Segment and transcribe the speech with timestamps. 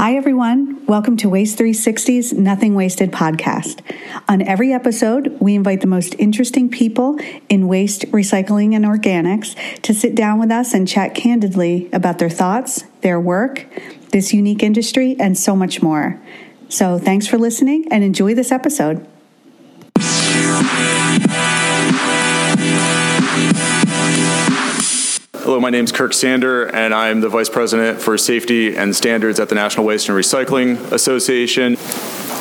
[0.00, 0.86] Hi, everyone.
[0.86, 3.82] Welcome to Waste 360's Nothing Wasted podcast.
[4.30, 7.18] On every episode, we invite the most interesting people
[7.50, 12.30] in waste, recycling, and organics to sit down with us and chat candidly about their
[12.30, 13.66] thoughts, their work,
[14.08, 16.18] this unique industry, and so much more.
[16.70, 19.06] So, thanks for listening and enjoy this episode.
[25.42, 29.40] Hello, my name is Kirk Sander, and I'm the Vice President for Safety and Standards
[29.40, 31.76] at the National Waste and Recycling Association.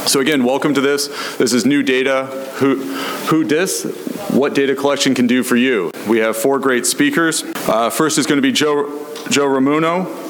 [0.05, 1.07] So again, welcome to this.
[1.38, 2.26] This is new data.
[2.55, 2.76] Who,
[3.27, 3.84] who dis?
[4.31, 5.91] What data collection can do for you?
[6.09, 7.45] We have four great speakers.
[7.70, 8.90] Uh, first is going to be Joe
[9.29, 10.27] Joe Ramuno.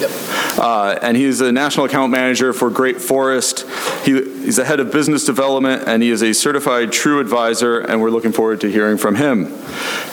[0.00, 0.10] Yep.
[0.58, 3.66] Uh, and he's the national account manager for Great Forest.
[4.04, 8.00] He, he's the head of business development, and he is a certified true advisor, and
[8.00, 9.56] we're looking forward to hearing from him.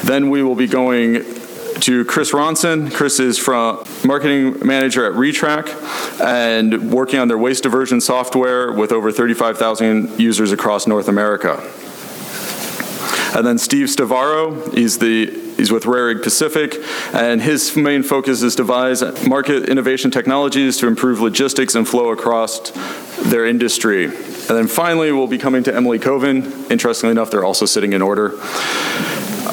[0.04, 1.37] Then we will be going
[1.81, 2.94] to Chris Ronson.
[2.94, 5.70] Chris is from marketing manager at Re-TRAC
[6.22, 11.62] and working on their waste diversion software with over 35,000 users across North America.
[13.35, 16.76] And then Steve Stavaro, he's the He's with Rehrig Pacific,
[17.13, 22.71] and his main focus is devise market innovation technologies to improve logistics and flow across
[23.24, 24.05] their industry.
[24.05, 24.15] And
[24.55, 26.43] then finally, we'll be coming to Emily Coven.
[26.70, 28.37] Interestingly enough, they're also sitting in order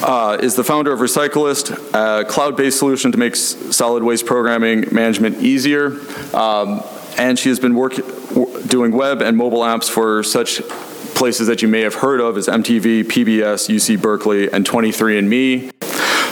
[0.02, 5.38] uh, is the founder of Recyclist, a cloud-based solution to make solid waste programming management
[5.42, 5.98] easier.
[6.34, 6.82] Um,
[7.16, 7.94] and she has been work,
[8.66, 10.62] doing web and mobile apps for such
[11.14, 15.70] places that you may have heard of as MTV, PBS, UC Berkeley, and 23andMe.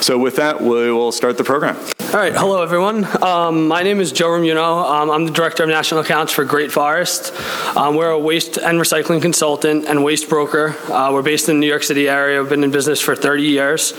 [0.02, 1.76] So with that, we will start the program.
[2.12, 3.06] All right, hello everyone.
[3.22, 4.84] Um, my name is Joe Romuno.
[4.84, 7.32] Um, I'm the Director of National Accounts for Great Forest.
[7.74, 10.76] Um, we're a waste and recycling consultant and waste broker.
[10.92, 12.42] Uh, we're based in the New York City area.
[12.42, 13.94] We've been in business for 30 years.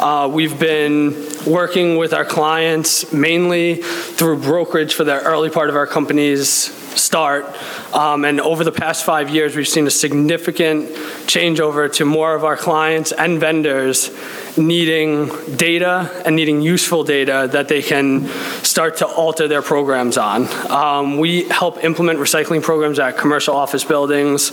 [0.00, 1.14] Uh, we've been
[1.46, 6.48] working with our clients mainly through brokerage for the early part of our company's
[6.98, 7.44] start.
[7.92, 10.90] Um, and over the past five years, we've seen a significant
[11.26, 14.10] changeover to more of our clients and vendors
[14.56, 18.26] needing data and needing useful data that they can
[18.62, 20.48] start to alter their programs on.
[20.70, 24.52] Um, we help implement recycling programs at commercial office buildings,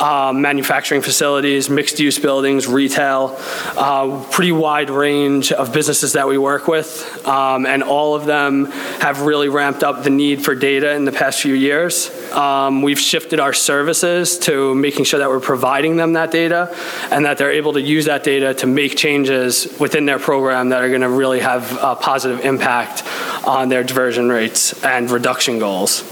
[0.00, 3.36] um, manufacturing facilities, mixed use buildings, retail,
[3.76, 7.26] uh, pretty wide range of businesses that we work with.
[7.26, 8.66] Um, and all of them
[9.00, 12.10] have really ramped up the need for data in the past few years.
[12.32, 16.74] Um, we've shifted our services to making sure that we're providing them that data
[17.10, 20.82] and that they're able to use that data to make changes within their program that
[20.82, 23.02] are going to really have a positive impact
[23.46, 26.02] on their diversion rates and reduction goals.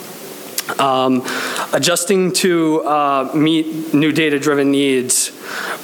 [0.78, 1.22] Um,
[1.72, 5.30] adjusting to uh, meet new data driven needs,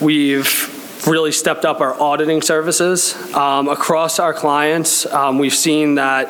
[0.01, 5.07] we've really stepped up our auditing services um, across our clients.
[5.07, 6.29] Um, we've seen that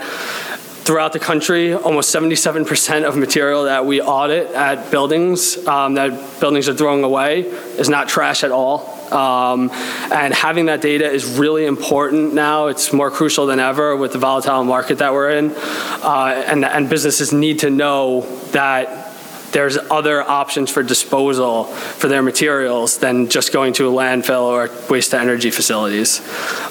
[0.84, 6.68] throughout the country, almost 77% of material that we audit at buildings um, that buildings
[6.68, 8.96] are throwing away is not trash at all.
[9.12, 9.70] Um,
[10.12, 12.69] and having that data is really important now.
[12.69, 15.52] It's more crucial than ever with the volatile market that we're in.
[15.56, 19.00] Uh, and, and businesses need to know that
[19.53, 24.71] there's other options for disposal for their materials than just going to a landfill or
[24.88, 26.21] waste to energy facilities.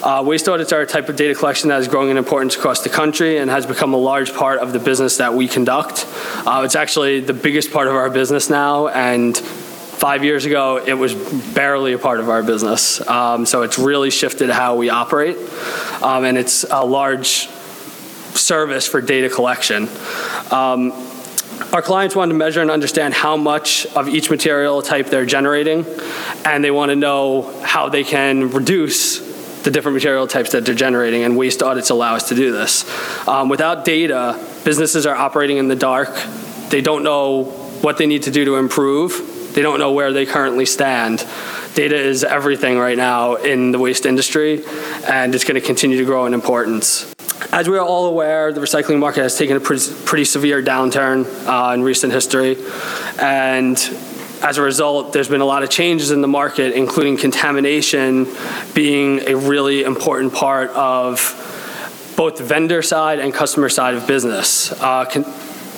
[0.02, 2.82] Uh, waste audits are a type of data collection that is growing in importance across
[2.82, 6.06] the country and has become a large part of the business that we conduct.
[6.46, 9.36] Uh, it's actually the biggest part of our business now, and
[10.00, 11.14] Five years ago, it was
[11.52, 13.06] barely a part of our business.
[13.06, 15.36] Um, so it's really shifted how we operate,
[16.00, 17.48] um, and it's a large
[18.34, 19.90] service for data collection.
[20.50, 21.09] Um,
[21.72, 25.84] our clients want to measure and understand how much of each material type they're generating,
[26.44, 29.28] and they want to know how they can reduce
[29.62, 32.84] the different material types that they're generating, and waste audits allow us to do this.
[33.28, 36.08] Um, without data, businesses are operating in the dark.
[36.70, 37.44] They don't know
[37.82, 41.26] what they need to do to improve, they don't know where they currently stand.
[41.74, 44.64] Data is everything right now in the waste industry,
[45.08, 47.12] and it's going to continue to grow in importance.
[47.52, 51.24] As we are all aware, the recycling market has taken a pretty, pretty severe downturn
[51.46, 52.56] uh, in recent history,
[53.18, 53.76] and
[54.42, 58.26] as a result, there's been a lot of changes in the market, including contamination
[58.74, 64.70] being a really important part of both vendor side and customer side of business.
[64.72, 65.24] Uh, con-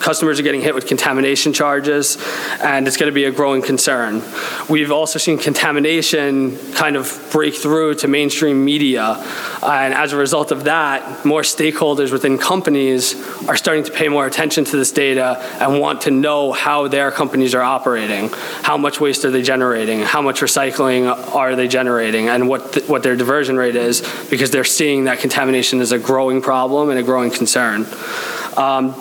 [0.02, 2.19] Customers are getting hit with contamination charges,
[2.60, 4.20] and it's going to be a growing concern.
[4.69, 9.14] We've also seen contamination kind of break through to mainstream media,
[9.62, 13.14] and as a result of that, more stakeholders within companies
[13.49, 17.12] are starting to pay more attention to this data and want to know how their
[17.12, 18.28] companies are operating,
[18.62, 22.88] how much waste are they generating, how much recycling are they generating, and what th-
[22.88, 26.98] what their diversion rate is, because they're seeing that contamination is a growing problem and
[26.98, 27.87] a growing concern.
[28.56, 28.94] Um,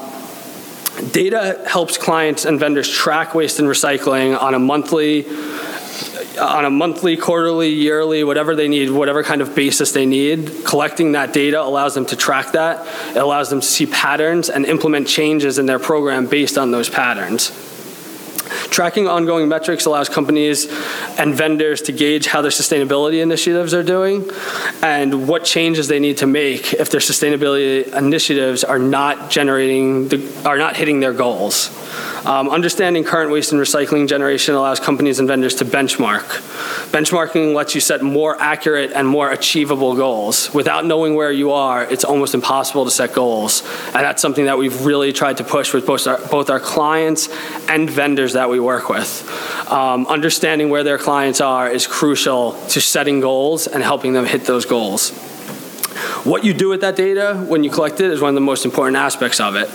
[1.12, 5.26] Data helps clients and vendors track waste and recycling on a monthly
[6.40, 10.66] on a monthly, quarterly, yearly, whatever they need, whatever kind of basis they need.
[10.66, 12.86] Collecting that data allows them to track that.
[13.16, 16.90] It allows them to see patterns and implement changes in their program based on those
[16.90, 17.52] patterns.
[18.72, 20.66] Tracking ongoing metrics allows companies
[21.20, 24.30] and vendors to gauge how their sustainability initiatives are doing
[24.82, 30.26] and what changes they need to make if their sustainability initiatives are not generating the,
[30.46, 31.70] are not hitting their goals.
[32.26, 36.24] Um, understanding current waste and recycling generation allows companies and vendors to benchmark.
[36.92, 40.54] Benchmarking lets you set more accurate and more achievable goals.
[40.54, 43.64] Without knowing where you are, it's almost impossible to set goals.
[43.88, 47.30] And that's something that we've really tried to push with both our, both our clients
[47.68, 49.28] and vendors that we work with.
[49.72, 54.46] Um, understanding where their clients are is crucial to setting goals and helping them hit
[54.46, 55.31] those goals.
[56.24, 58.64] What you do with that data when you collect it is one of the most
[58.64, 59.68] important aspects of it.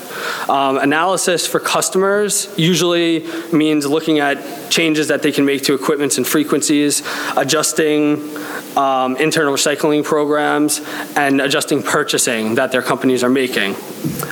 [0.48, 6.19] Um, analysis for customers usually means looking at changes that they can make to equipments
[6.19, 7.02] and frequencies,
[7.37, 8.37] adjusting
[8.76, 10.81] um, internal recycling programs,
[11.16, 13.75] and adjusting purchasing that their companies are making.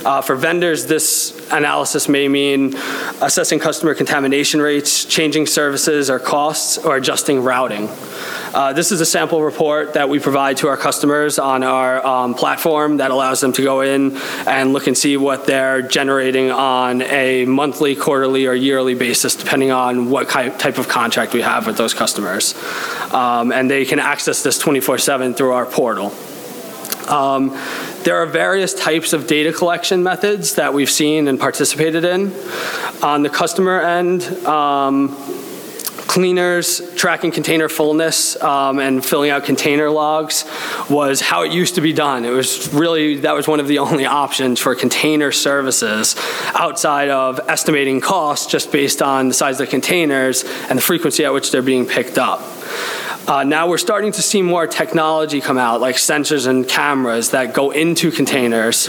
[0.05, 2.75] Uh, for vendors, this analysis may mean
[3.21, 7.89] assessing customer contamination rates, changing services or costs, or adjusting routing.
[8.53, 12.33] Uh, this is a sample report that we provide to our customers on our um,
[12.33, 14.15] platform that allows them to go in
[14.47, 19.71] and look and see what they're generating on a monthly, quarterly, or yearly basis, depending
[19.71, 22.55] on what type of contract we have with those customers.
[23.11, 26.13] Um, and they can access this 24 7 through our portal.
[27.09, 27.51] Um,
[28.05, 32.31] there are various types of data collection methods that we've seen and participated in.
[33.01, 35.09] On the customer end, um,
[36.07, 40.45] cleaners, tracking container fullness, um, and filling out container logs
[40.87, 42.25] was how it used to be done.
[42.25, 46.15] It was really, that was one of the only options for container services
[46.53, 51.25] outside of estimating costs just based on the size of the containers and the frequency
[51.25, 52.39] at which they're being picked up.
[53.27, 57.55] Uh, now we're starting to see more technology come out, like sensors and cameras that
[57.55, 58.87] go into containers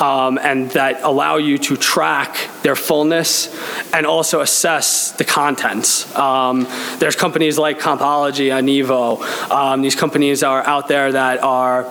[0.00, 3.54] um, and that allow you to track their fullness
[3.92, 6.14] and also assess the contents.
[6.16, 6.66] Um,
[6.98, 9.20] there's companies like Compology, Enevo.
[9.50, 11.84] Um, these companies are out there that are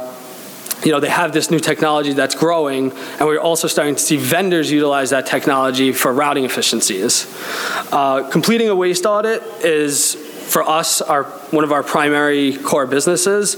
[0.84, 4.18] you know, they have this new technology that's growing, and we're also starting to see
[4.18, 7.26] vendors utilize that technology for routing efficiencies.
[7.92, 13.56] Uh, completing a waste audit is for us our one of our primary core businesses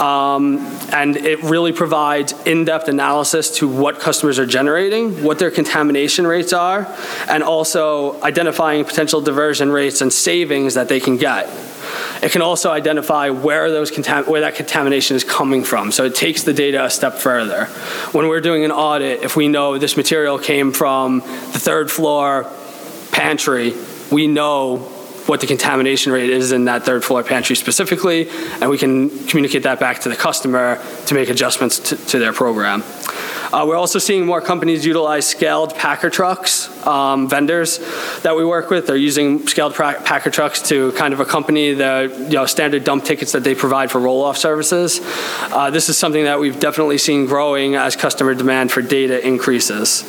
[0.00, 0.58] um,
[0.92, 6.52] and it really provides in-depth analysis to what customers are generating what their contamination rates
[6.52, 6.86] are
[7.28, 11.48] and also identifying potential diversion rates and savings that they can get
[12.22, 13.90] it can also identify where those
[14.26, 15.92] where that contamination is coming from.
[15.92, 17.66] So it takes the data a step further.
[18.12, 22.50] When we're doing an audit, if we know this material came from the third floor
[23.12, 23.74] pantry,
[24.10, 24.97] we know
[25.28, 28.28] what the contamination rate is in that third floor pantry specifically,
[28.60, 32.32] and we can communicate that back to the customer to make adjustments to, to their
[32.32, 32.82] program.
[33.52, 36.68] Uh, we're also seeing more companies utilize scaled packer trucks.
[36.86, 37.78] Um, vendors
[38.22, 42.34] that we work with are using scaled packer trucks to kind of accompany the you
[42.34, 45.00] know, standard dump tickets that they provide for roll-off services.
[45.40, 50.04] Uh, this is something that we've definitely seen growing as customer demand for data increases.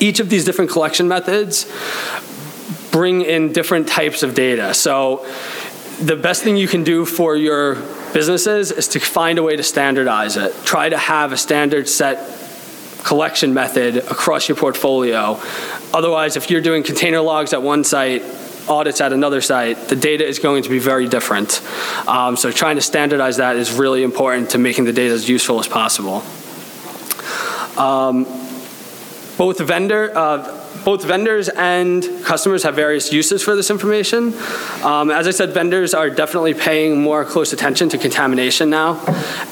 [0.00, 1.64] Each of these different collection methods
[2.98, 4.74] bring in different types of data.
[4.74, 5.24] So
[6.00, 7.76] the best thing you can do for your
[8.12, 10.52] businesses is to find a way to standardize it.
[10.64, 12.16] Try to have a standard set
[13.04, 15.40] collection method across your portfolio.
[15.94, 18.24] Otherwise, if you're doing container logs at one site,
[18.68, 21.62] audits at another site, the data is going to be very different.
[22.08, 25.60] Um, so trying to standardize that is really important to making the data as useful
[25.60, 26.24] as possible.
[27.78, 28.24] Um,
[29.36, 30.57] both vendor, uh,
[30.88, 34.32] both vendors and customers have various uses for this information.
[34.82, 38.98] Um, as I said, vendors are definitely paying more close attention to contamination now.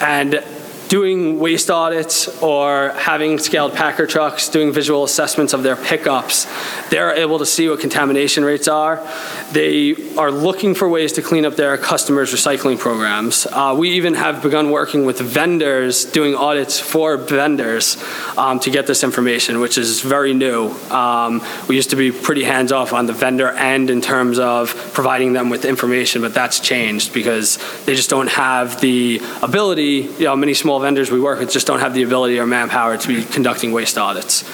[0.00, 0.42] And
[0.88, 6.46] doing waste audits or having scaled packer trucks doing visual assessments of their pickups,
[6.90, 9.06] they're able to see what contamination rates are.
[9.52, 13.46] They are looking for ways to clean up their customers' recycling programs.
[13.46, 18.02] Uh, we even have begun working with vendors doing audits for vendors
[18.36, 20.68] um, to get this information, which is very new.
[20.90, 24.74] Um, we used to be pretty hands off on the vendor end in terms of
[24.92, 30.24] providing them with information, but that's changed because they just don't have the ability, you
[30.24, 32.98] know, many small small vendors we work with just don't have the ability or manpower
[32.98, 34.44] to be conducting waste audits.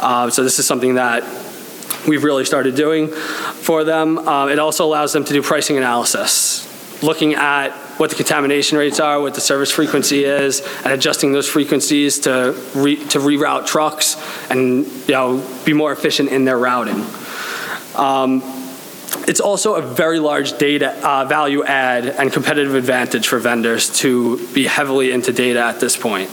[0.00, 1.22] Uh, so this is something that
[2.08, 4.18] we've really started doing for them.
[4.18, 6.66] Uh, it also allows them to do pricing analysis.
[7.00, 7.70] looking at
[8.00, 12.60] what the contamination rates are, what the service frequency is, and adjusting those frequencies to
[12.74, 14.16] re, to reroute trucks
[14.50, 17.06] and you know be more efficient in their routing.
[17.94, 18.42] Um,
[19.28, 24.38] it's also a very large data uh, value add and competitive advantage for vendors to
[24.54, 26.30] be heavily into data at this point.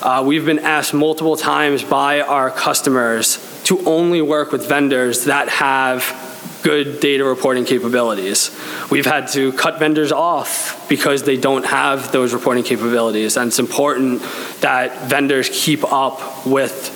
[0.00, 5.48] Uh, we've been asked multiple times by our customers to only work with vendors that
[5.48, 8.56] have good data reporting capabilities.
[8.88, 13.58] We've had to cut vendors off because they don't have those reporting capabilities, and it's
[13.58, 14.22] important
[14.60, 16.94] that vendors keep up with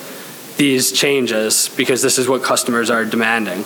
[0.57, 3.65] these changes because this is what customers are demanding.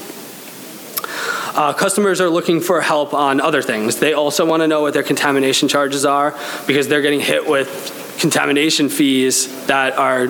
[1.56, 3.98] Uh, customers are looking for help on other things.
[3.98, 8.18] They also want to know what their contamination charges are because they're getting hit with
[8.20, 10.26] contamination fees that are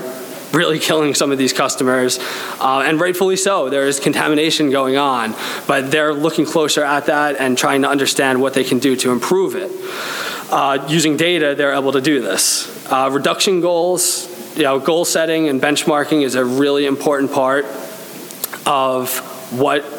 [0.53, 2.21] really killing some of these customers,
[2.61, 3.69] uh, and rightfully so.
[3.69, 5.35] There is contamination going on,
[5.67, 9.11] but they're looking closer at that and trying to understand what they can do to
[9.11, 9.73] improve it.
[10.53, 12.87] Uh, using data, they're able to do this.
[12.87, 17.65] Uh, reduction goals, you know, goal setting and benchmarking is a really important part
[18.65, 19.19] of
[19.51, 19.96] what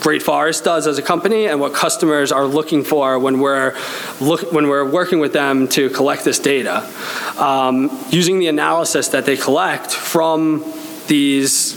[0.00, 3.76] Great Forest does as a company and what customers are looking for when we're
[4.20, 6.88] look, when we're working with them to collect this data.
[7.36, 10.64] Um, using the analysis that they collect from
[11.08, 11.76] these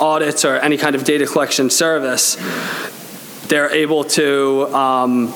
[0.00, 2.36] audits or any kind of data collection service,
[3.48, 5.32] they're able to um,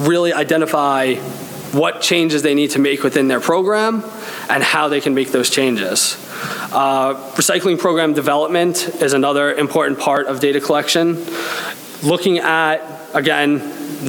[0.00, 1.14] really identify
[1.72, 4.04] what changes they need to make within their program
[4.48, 6.16] and how they can make those changes.
[6.72, 11.24] Uh, recycling program development is another important part of data collection.
[12.02, 12.80] Looking at,
[13.14, 13.60] again,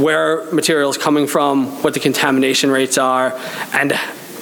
[0.02, 3.40] where material is coming from, what the contamination rates are,
[3.74, 3.92] and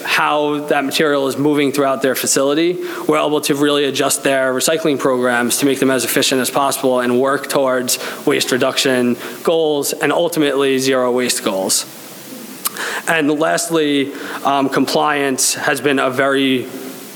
[0.03, 2.73] how that material is moving throughout their facility,
[3.07, 6.99] we're able to really adjust their recycling programs to make them as efficient as possible
[6.99, 12.00] and work towards waste reduction goals and ultimately zero waste goals.
[13.07, 16.67] And lastly, um, compliance has been a very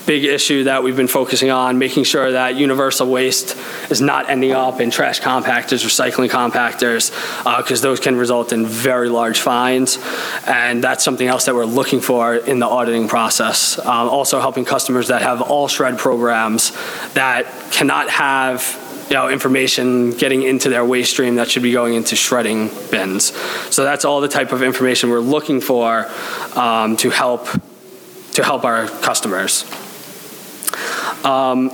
[0.05, 3.57] big issue that we've been focusing on, making sure that universal waste
[3.89, 7.09] is not ending up in trash compactors, recycling compactors,
[7.57, 9.97] because uh, those can result in very large fines.
[10.45, 13.79] And that's something else that we're looking for in the auditing process.
[13.79, 16.71] Um, also helping customers that have all shred programs
[17.13, 21.93] that cannot have you know, information getting into their waste stream that should be going
[21.93, 23.35] into shredding bins.
[23.73, 26.09] So that's all the type of information we're looking for
[26.55, 27.47] um, to help
[28.33, 29.63] to help our customers.
[31.23, 31.69] Um,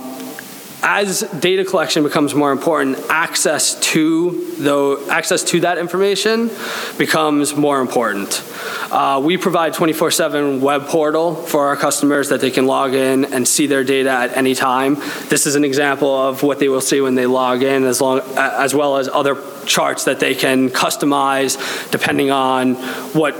[0.82, 6.50] as data collection becomes more important, access to the access to that information
[6.98, 8.42] becomes more important.
[8.90, 13.46] Uh, we provide 24/7 web portal for our customers that they can log in and
[13.46, 14.96] see their data at any time.
[15.28, 18.20] This is an example of what they will see when they log in, as long
[18.36, 19.36] as well as other
[19.66, 21.56] charts that they can customize
[21.90, 22.74] depending on
[23.14, 23.34] what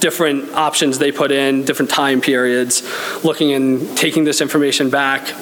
[0.00, 2.82] different options they put in, different time periods,
[3.22, 5.32] looking and taking this information back,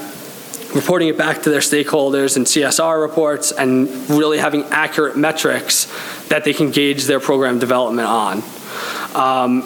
[0.74, 5.86] reporting it back to their stakeholders in CSR reports, and really having accurate metrics
[6.28, 8.42] that they can gauge their program development on.
[9.14, 9.62] Um,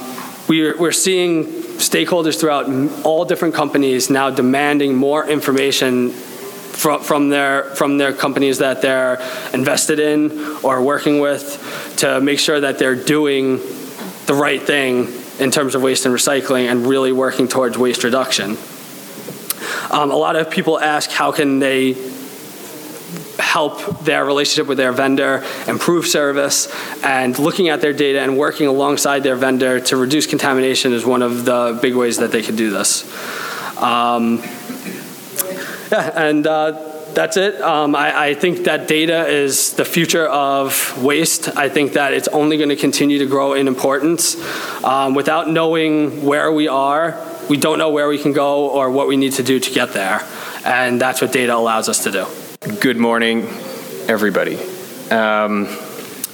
[0.49, 2.69] we're, we're seeing stakeholders throughout
[3.05, 9.21] all different companies now demanding more information from, from their from their companies that they're
[9.53, 13.59] invested in or working with to make sure that they're doing
[14.27, 18.57] the right thing in terms of waste and recycling and really working towards waste reduction.
[19.93, 21.93] Um, a lot of people ask how can they
[23.39, 26.73] help their relationship with their vendor, improve service,
[27.05, 31.21] and looking at their data and working alongside their vendor to reduce contamination is one
[31.21, 33.05] of the big ways that they could do this.
[33.77, 34.39] Um,
[35.93, 36.73] yeah, and uh,
[37.13, 37.61] that's it.
[37.61, 41.55] Um, I, I, think that data is the future of waste.
[41.57, 44.37] I think that it's only going to continue to grow in importance.
[44.83, 49.09] Um, without knowing where we are, we don't know where we can go or what
[49.09, 50.21] we need to do to get there.
[50.65, 52.27] And that's what data allows us to do.
[52.81, 53.47] Good morning,
[54.09, 54.59] everybody.
[55.11, 55.69] Um,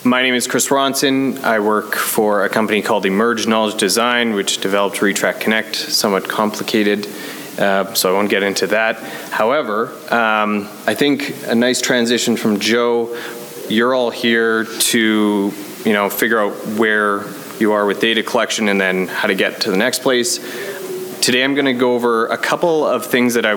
[0.05, 1.43] my name is Chris Ronson.
[1.43, 7.07] I work for a company called Emerge Knowledge Design, which developed Re-TRAC Connect, somewhat complicated
[7.59, 9.03] uh, so I won't get into that.
[9.31, 13.21] However, um, I think a nice transition from Joe.
[13.69, 15.53] You're all here to,
[15.85, 17.25] you know, figure out where
[17.59, 20.39] you are with data collection and then how to get to the next place.
[21.21, 23.55] Today, I'm going to go over a couple of things that I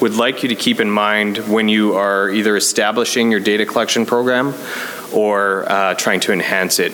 [0.00, 4.06] would like you to keep in mind when you are either establishing your data collection
[4.06, 4.54] program
[5.12, 6.92] or uh, trying to enhance it.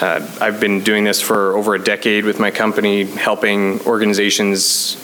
[0.00, 4.96] Uh, I've been doing this for over a decade with my company, helping organizations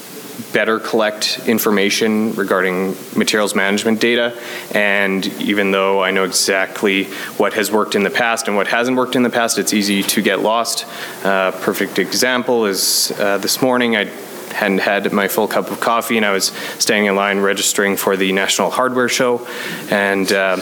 [0.52, 4.36] better collect information regarding materials management data.
[4.74, 7.04] And even though I know exactly
[7.36, 10.02] what has worked in the past and what hasn't worked in the past, it's easy
[10.02, 10.86] to get lost.
[11.24, 14.10] Uh, perfect example is uh, this morning I
[14.52, 16.46] hadn't had my full cup of coffee and I was
[16.78, 19.46] standing in line registering for the National Hardware Show.
[19.90, 20.56] And uh,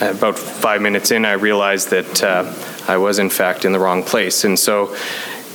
[0.00, 2.52] about five minutes in, I realized that uh,
[2.88, 4.44] I was in fact in the wrong place.
[4.44, 4.96] And so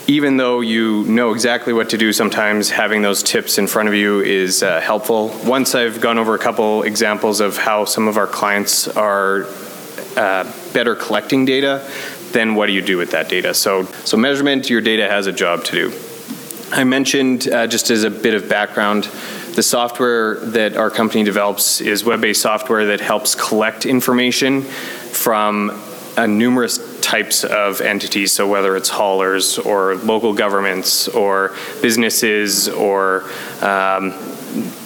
[0.08, 3.96] even though you know exactly what to do, sometimes having those tips in front of
[3.96, 5.36] you is uh, helpful.
[5.44, 9.46] Once I've gone over a couple examples of how some of our clients are
[10.16, 11.90] uh, better collecting data,
[12.32, 13.54] then what do you do with that data?
[13.54, 16.15] So, so measurement, your data has a job to do.
[16.72, 19.04] I mentioned, uh, just as a bit of background,
[19.54, 25.80] the software that our company develops is web based software that helps collect information from
[26.18, 33.24] uh, numerous types of entities, so whether it's haulers or local governments or businesses or
[33.62, 34.12] um,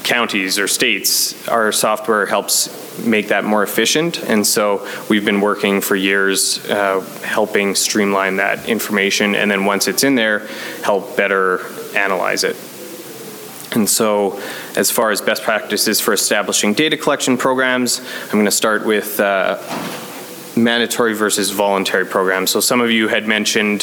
[0.03, 4.23] counties or states, our software helps make that more efficient.
[4.23, 9.35] And so we've been working for years uh, helping streamline that information.
[9.35, 10.47] And then once it's in there,
[10.83, 12.55] help better analyze it.
[13.71, 14.41] And so,
[14.75, 19.19] as far as best practices for establishing data collection programs, I'm going to start with
[19.19, 19.59] uh,
[20.63, 22.51] mandatory versus voluntary programs.
[22.51, 23.81] So some of you had mentioned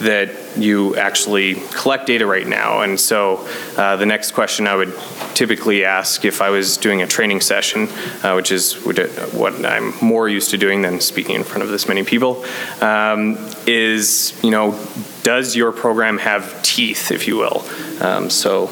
[0.00, 4.94] that you actually collect data right now, and so uh, the next question I would
[5.34, 7.88] typically ask if I was doing a training session,
[8.22, 11.88] uh, which is what I'm more used to doing than speaking in front of this
[11.88, 12.44] many people,
[12.80, 14.78] um, is you know,
[15.22, 17.64] does your program have teeth, if you will?
[18.00, 18.70] Um, so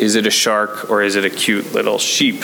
[0.00, 2.42] is it a shark or is it a cute little sheep?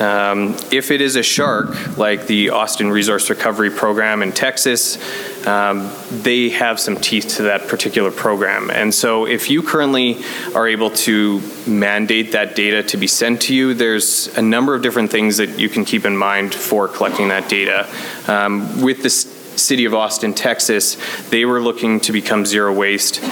[0.00, 4.98] Um, if it is a shark, like the Austin Resource Recovery Program in Texas,
[5.46, 8.70] um, they have some teeth to that particular program.
[8.70, 10.24] And so, if you currently
[10.54, 14.82] are able to mandate that data to be sent to you, there's a number of
[14.82, 17.88] different things that you can keep in mind for collecting that data.
[18.26, 20.96] Um, with the city of Austin, Texas,
[21.28, 23.22] they were looking to become zero waste,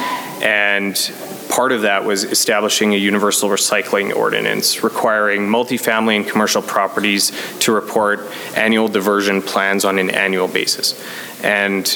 [0.43, 0.95] and
[1.53, 7.73] part of that was establishing a universal recycling ordinance requiring multifamily and commercial properties to
[7.73, 8.21] report
[8.57, 10.99] annual diversion plans on an annual basis.
[11.45, 11.87] And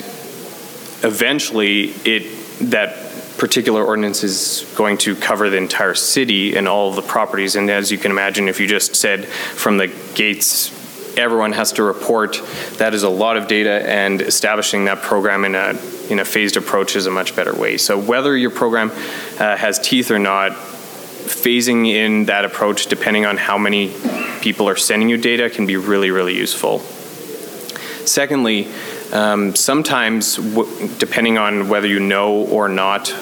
[1.03, 3.03] eventually, it that
[3.39, 7.57] particular ordinance is going to cover the entire city and all of the properties.
[7.57, 10.71] And as you can imagine, if you just said from the gates
[11.17, 12.43] everyone has to report.
[12.75, 15.73] That is a lot of data, and establishing that program in a
[16.11, 17.77] in a phased approach is a much better way.
[17.77, 23.37] So whether your program uh, has teeth or not, phasing in that approach, depending on
[23.37, 23.93] how many
[24.41, 26.81] people are sending you data, can be really really useful.
[28.07, 28.69] Secondly.
[29.13, 33.15] Um, sometimes, w- depending on whether you know or not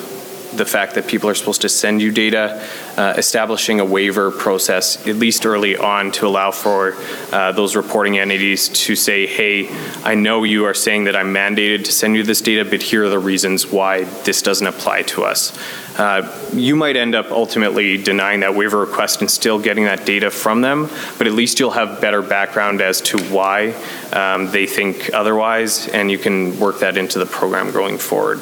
[0.56, 5.06] the fact that people are supposed to send you data, uh, establishing a waiver process,
[5.06, 6.94] at least early on, to allow for
[7.32, 9.68] uh, those reporting entities to say, hey,
[10.02, 13.04] I know you are saying that I'm mandated to send you this data, but here
[13.04, 15.56] are the reasons why this doesn't apply to us.
[15.98, 20.28] Uh, you might end up ultimately denying that waiver request and still getting that data
[20.28, 20.88] from them,
[21.18, 23.72] but at least you'll have better background as to why
[24.12, 28.40] um, they think otherwise, and you can work that into the program going forward.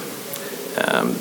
[0.79, 1.15] Um,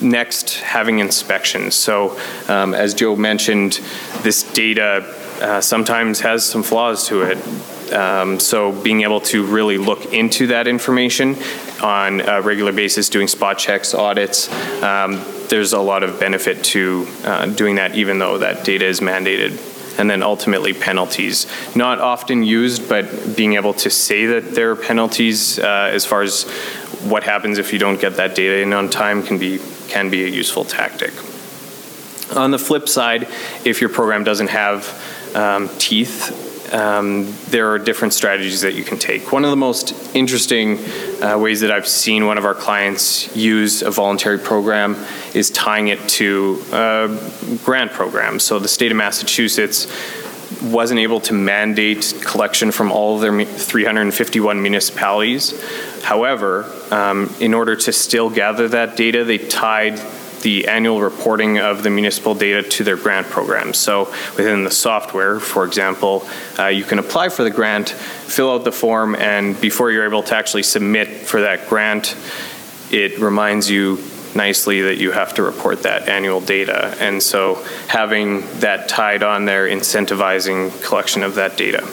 [0.00, 1.74] next, having inspections.
[1.74, 2.18] So,
[2.48, 3.80] um, as Joe mentioned,
[4.22, 7.92] this data uh, sometimes has some flaws to it.
[7.92, 11.36] Um, so, being able to really look into that information
[11.82, 14.50] on a regular basis, doing spot checks, audits,
[14.82, 19.00] um, there's a lot of benefit to uh, doing that, even though that data is
[19.00, 21.46] mandated and then ultimately penalties.
[21.76, 26.22] Not often used, but being able to say that there are penalties uh, as far
[26.22, 26.44] as
[27.04, 30.24] what happens if you don't get that data in on time can be can be
[30.24, 31.12] a useful tactic.
[32.36, 33.28] On the flip side,
[33.64, 34.88] if your program doesn't have
[35.34, 39.30] um, teeth, um, there are different strategies that you can take.
[39.30, 40.78] One of the most interesting
[41.22, 44.96] uh, ways that I've seen one of our clients use a voluntary program
[45.34, 48.38] is tying it to a grant program.
[48.38, 49.86] So the state of Massachusetts
[50.62, 55.60] wasn't able to mandate collection from all of their 351 municipalities.
[56.02, 60.00] However, um, in order to still gather that data, they tied
[60.42, 63.72] the annual reporting of the municipal data to their grant program.
[63.72, 66.28] So within the software, for example,
[66.58, 70.22] uh, you can apply for the grant, fill out the form, and before you're able
[70.24, 72.16] to actually submit for that grant,
[72.90, 73.98] it reminds you
[74.34, 76.96] nicely that you have to report that annual data.
[77.00, 81.86] And so having that tied on there, incentivizing collection of that data.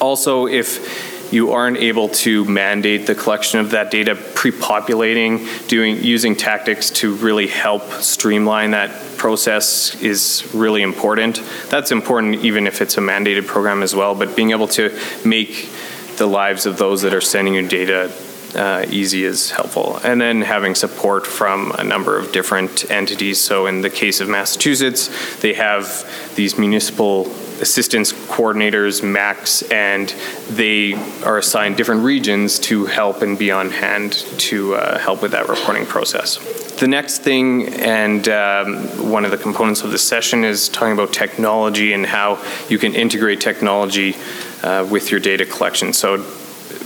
[0.00, 6.36] Also, if you aren't able to mandate the collection of that data, pre-populating, doing using
[6.36, 11.42] tactics to really help streamline that process is really important.
[11.68, 15.68] That's important even if it's a mandated program as well, but being able to make
[16.16, 18.12] the lives of those that are sending you data
[18.54, 20.00] uh, easy is helpful.
[20.02, 23.38] And then having support from a number of different entities.
[23.38, 27.24] So in the case of Massachusetts, they have these municipal
[27.60, 30.08] assistance coordinators, MACs, and
[30.48, 35.32] they are assigned different regions to help and be on hand to uh, help with
[35.32, 36.38] that reporting process.
[36.76, 41.12] The next thing, and um, one of the components of this session, is talking about
[41.12, 44.14] technology and how you can integrate technology
[44.62, 45.92] uh, with your data collection.
[45.92, 46.24] So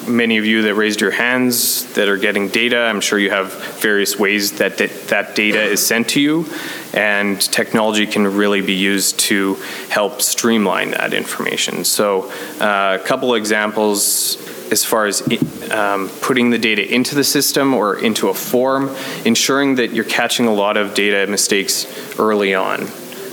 [0.08, 3.52] many of you that raised your hands that are getting data, I'm sure you have
[3.80, 6.46] various ways that that, data is sent to you,
[6.92, 9.54] and technology can really be used to
[9.88, 11.84] help streamline that information.
[11.84, 14.36] So, uh, a couple examples
[14.70, 15.22] as far as
[15.70, 20.46] um, putting the data into the system or into a form, ensuring that you're catching
[20.46, 21.86] a lot of data mistakes
[22.18, 22.86] early on.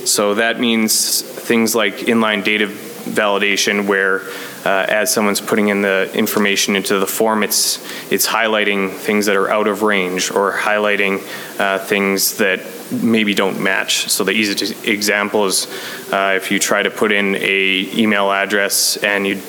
[0.06, 4.20] So that means things like inline data validation where
[4.66, 7.78] uh, as someone's putting in the information into the form, it's
[8.12, 11.22] it's highlighting things that are out of range or highlighting
[11.60, 12.60] uh, things that
[12.92, 14.10] maybe don't match.
[14.10, 15.68] So the easy example is
[16.12, 19.42] uh, if you try to put in a email address and you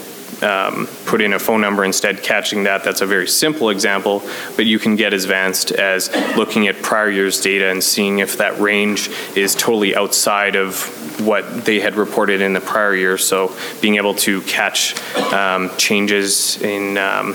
[0.43, 2.85] um, put in a phone number instead, catching that.
[2.85, 4.23] That's a very simple example,
[4.57, 8.39] but you can get as advanced as looking at prior year's data and seeing if
[8.39, 13.19] that range is totally outside of what they had reported in the prior year.
[13.19, 15.01] So being able to catch
[15.33, 17.35] um, changes in um,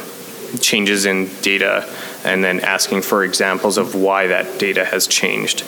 [0.59, 1.89] changes in data
[2.23, 5.63] and then asking for examples of why that data has changed.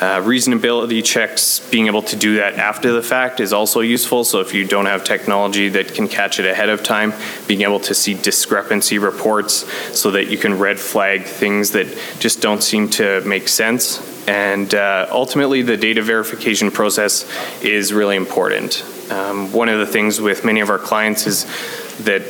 [0.00, 4.22] Uh, reasonability checks, being able to do that after the fact is also useful.
[4.22, 7.12] So if you don't have technology that can catch it ahead of time,
[7.48, 9.66] being able to see discrepancy reports
[9.98, 11.88] so that you can red flag things that
[12.20, 14.00] just don't seem to make sense.
[14.28, 17.28] And uh, ultimately, the data verification process
[17.60, 18.84] is really important.
[19.10, 21.44] Um, one of the things with many of our clients is
[22.04, 22.22] that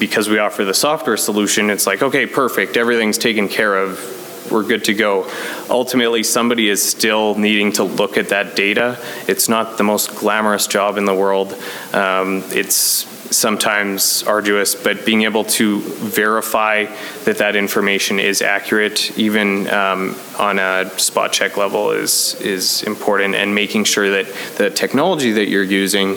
[0.00, 4.15] because we offer the software solution, it's like, okay, perfect, everything's taken care of
[4.50, 5.30] we're good to go.
[5.70, 8.98] Ultimately, somebody is still needing to look at that data.
[9.26, 11.52] It's not the most glamorous job in the world.
[11.92, 16.84] Um, it's sometimes arduous, but being able to verify
[17.24, 23.34] that that information is accurate, even um, on a spot check level, is is important.
[23.34, 26.16] And making sure that the technology that you're using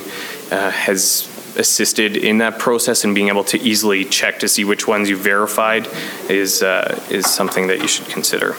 [0.51, 1.28] uh, has
[1.59, 5.17] assisted in that process and being able to easily check to see which ones you
[5.17, 5.87] verified
[6.29, 8.55] is, uh, is something that you should consider.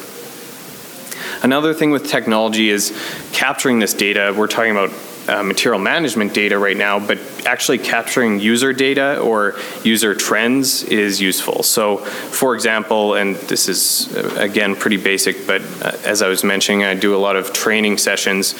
[1.42, 2.92] Another thing with technology is
[3.32, 4.34] capturing this data.
[4.36, 4.90] We're talking about
[5.28, 11.20] uh, material management data right now, but actually capturing user data or user trends is
[11.20, 11.62] useful.
[11.62, 16.42] So, for example, and this is uh, again pretty basic, but uh, as I was
[16.42, 18.54] mentioning, I do a lot of training sessions.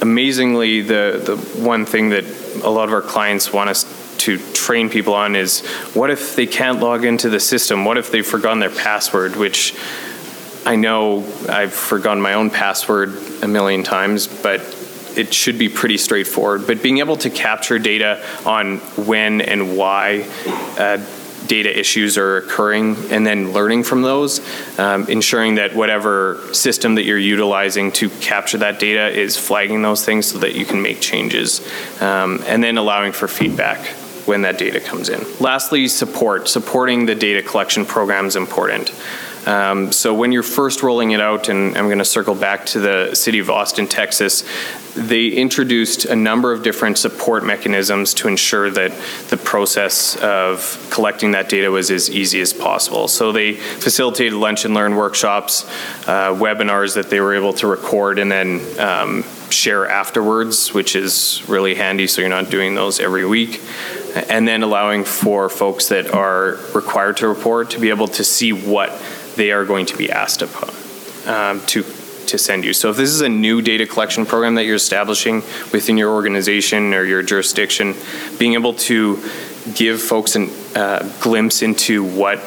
[0.00, 2.24] Amazingly, the, the one thing that
[2.62, 3.84] a lot of our clients want us
[4.18, 7.84] to train people on is what if they can't log into the system?
[7.84, 9.74] What if they've forgotten their password, which
[10.66, 14.60] I know I've forgotten my own password a million times, but
[15.16, 16.66] it should be pretty straightforward.
[16.66, 20.28] But being able to capture data on when and why
[20.78, 20.98] uh,
[21.48, 24.40] data issues are occurring and then learning from those,
[24.78, 30.04] um, ensuring that whatever system that you're utilizing to capture that data is flagging those
[30.04, 31.60] things so that you can make changes,
[32.00, 33.86] um, and then allowing for feedback
[34.26, 35.24] when that data comes in.
[35.40, 36.48] Lastly, support.
[36.48, 38.92] Supporting the data collection program is important.
[39.48, 42.80] Um, so when you're first rolling it out, and I'm going to circle back to
[42.80, 44.44] the city of Austin, Texas,
[44.94, 48.92] they introduced a number of different support mechanisms to ensure that
[49.30, 53.08] the process of collecting that data was as easy as possible.
[53.08, 55.64] So they facilitated lunch and learn workshops,
[56.06, 61.42] uh, webinars that they were able to record and then um, share afterwards, which is
[61.48, 63.62] really handy so you're not doing those every week.
[64.28, 68.52] And then allowing for folks that are required to report to be able to see
[68.52, 68.90] what
[69.38, 70.68] they are going to be asked upon
[71.26, 71.82] um, to
[72.26, 72.74] to send you.
[72.74, 75.36] So if this is a new data collection program that you're establishing
[75.72, 77.94] within your organization or your jurisdiction,
[78.38, 79.22] being able to
[79.74, 80.46] give folks a
[80.78, 82.38] uh, glimpse into what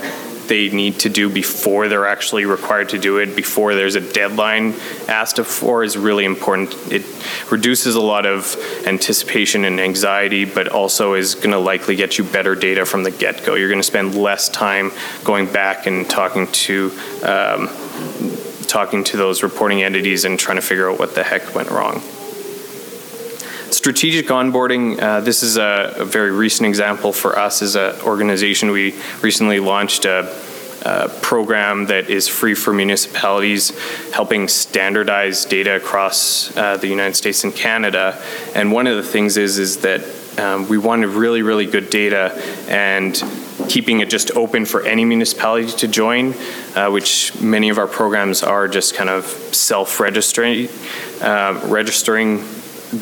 [0.52, 4.76] they need to do before they're actually required to do it, before there's a deadline
[5.08, 6.76] asked for, is really important.
[6.92, 7.06] It
[7.50, 12.26] reduces a lot of anticipation and anxiety, but also is going to likely get you
[12.26, 13.56] better data from the get go.
[13.56, 14.92] You're going to spend less time
[15.24, 16.92] going back and talking to.
[17.24, 17.70] Um,
[18.68, 22.02] talking to those reporting entities and trying to figure out what the heck went wrong
[23.82, 28.70] strategic onboarding, uh, this is a, a, very recent example for us as an organization.
[28.70, 30.32] We recently launched a,
[30.84, 33.72] a, program that is free for municipalities,
[34.12, 38.22] helping standardize data across uh, the United States and Canada.
[38.54, 40.02] And one of the things is is that
[40.38, 42.39] um, we wanted really, really good data
[42.70, 43.15] and
[43.67, 46.36] keeping it just open for any municipality to join,
[46.76, 50.70] uh, which many of our programs are just kind of self-registering,
[51.22, 52.46] uh, registering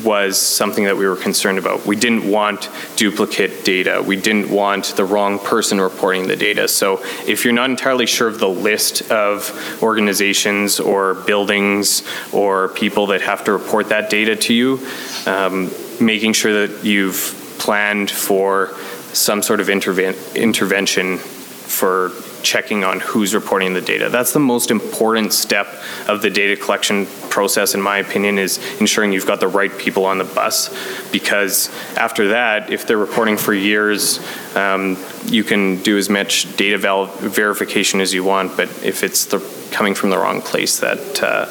[0.04, 1.86] was something that we were concerned about.
[1.86, 4.02] We didn't want duplicate data.
[4.06, 6.68] We didn't want the wrong person reporting the data.
[6.68, 13.08] So if you're not entirely sure of the list of organizations or buildings or people
[13.08, 14.86] that have to report that data to you,
[15.26, 18.74] um, making sure that you've planned for
[19.12, 22.10] some sort of interven- intervention for
[22.42, 24.08] checking on who's reporting the data.
[24.08, 25.66] That's the most important step
[26.08, 30.04] of the data collection process, in my opinion, is ensuring you've got the right people
[30.04, 30.70] on the bus.
[31.10, 34.20] Because after that, if they're reporting for years,
[34.56, 38.56] um, you can do as much data val- verification as you want.
[38.56, 39.38] But if it's the,
[39.70, 41.46] coming from the wrong place, that uh,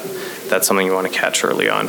[0.48, 1.88] that's something you want to catch early on.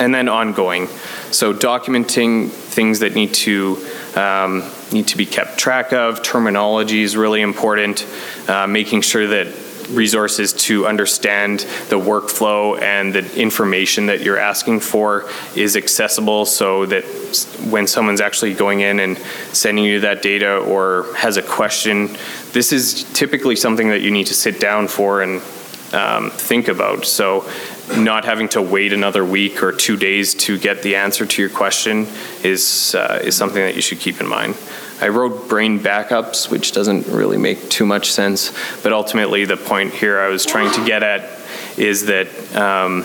[0.00, 0.88] And then ongoing.
[1.30, 3.76] So documenting things that need to
[4.16, 6.22] um, need to be kept track of.
[6.22, 8.06] Terminology is really important.
[8.48, 9.46] Uh, making sure that
[9.90, 16.86] resources to understand the workflow and the information that you're asking for is accessible so
[16.86, 17.04] that
[17.68, 19.18] when someone's actually going in and
[19.52, 22.08] sending you that data or has a question,
[22.52, 25.42] this is typically something that you need to sit down for and
[25.92, 27.04] um, think about.
[27.04, 27.48] So
[27.96, 31.50] not having to wait another week or two days to get the answer to your
[31.50, 32.06] question
[32.42, 34.56] is uh, is something that you should keep in mind.
[35.00, 39.92] I wrote brain backups, which doesn't really make too much sense, but ultimately the point
[39.92, 41.28] here I was trying to get at
[41.76, 43.04] is that um,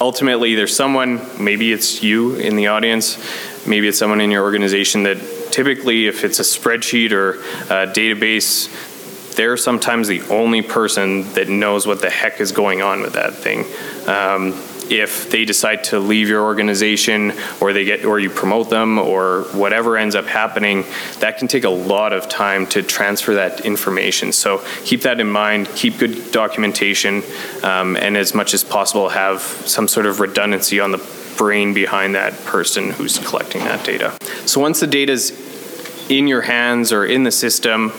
[0.00, 3.18] ultimately there's someone, maybe it's you in the audience,
[3.66, 5.18] maybe it's someone in your organization that
[5.50, 7.34] typically if it's a spreadsheet or
[7.72, 8.68] a database
[9.38, 13.32] they're sometimes the only person that knows what the heck is going on with that
[13.32, 13.60] thing.
[14.08, 14.52] Um,
[14.90, 19.42] if they decide to leave your organization or they get or you promote them or
[19.52, 20.82] whatever ends up happening
[21.20, 25.28] that can take a lot of time to transfer that information so keep that in
[25.28, 27.22] mind keep good documentation
[27.62, 32.14] um, and as much as possible have some sort of redundancy on the brain behind
[32.14, 35.48] that person who's collecting that data so once the data is
[36.08, 37.92] in your hands or in the system,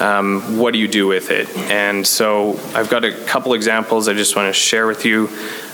[0.00, 1.48] um, what do you do with it?
[1.70, 5.28] And so I've got a couple examples I just want to share with you.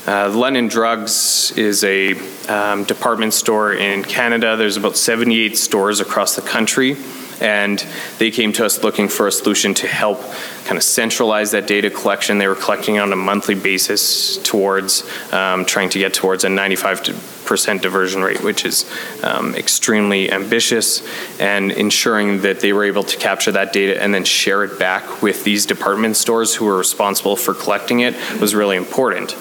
[0.06, 2.14] Uh, London Drugs is a
[2.48, 4.56] um, department store in Canada.
[4.56, 6.96] There's about 78 stores across the country
[7.40, 7.84] and
[8.18, 10.22] they came to us looking for a solution to help
[10.64, 12.38] kind of centralize that data collection.
[12.38, 15.02] They were collecting on a monthly basis towards
[15.32, 17.41] um, trying to get towards a 95%
[17.82, 18.90] diversion rate, which is
[19.22, 21.02] um, extremely ambitious,
[21.38, 25.22] and ensuring that they were able to capture that data and then share it back
[25.22, 29.36] with these department stores who were responsible for collecting it was really important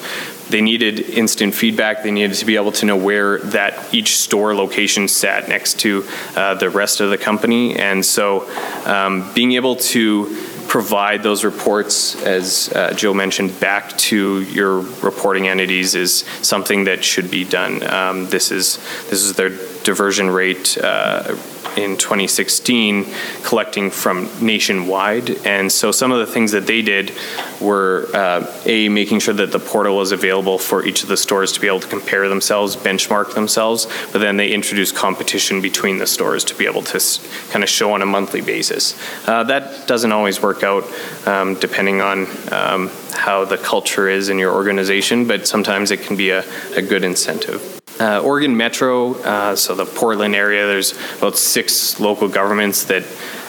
[0.52, 2.02] they needed instant feedback.
[2.02, 6.04] They needed to be able to know where that each store location sat next to
[6.36, 7.76] uh, the rest of the company.
[7.76, 8.48] And so
[8.84, 10.26] um, being able to
[10.72, 17.04] provide those reports, as uh, Joe mentioned, back to your reporting entities is something that
[17.04, 17.82] should be done.
[17.82, 18.78] Um, this is
[19.10, 19.50] this is their
[19.82, 21.36] diversion rate uh,
[21.76, 23.06] in 2016
[23.42, 25.30] collecting from nationwide.
[25.46, 27.12] And so some of the things that they did
[27.60, 31.52] were uh, A, making sure that the portal was available for each of the stores
[31.52, 36.06] to be able to compare themselves, benchmark themselves, but then they introduced competition between the
[36.06, 38.98] stores to be able to s- kind of show on a monthly basis.
[39.26, 40.84] Uh, that doesn't always work out
[41.26, 46.16] um, depending on um, how the culture is in your organization, but sometimes it can
[46.16, 46.44] be a,
[46.76, 47.81] a good incentive.
[48.00, 53.04] Uh, Oregon Metro, uh, so the Portland area, there's about six local governments that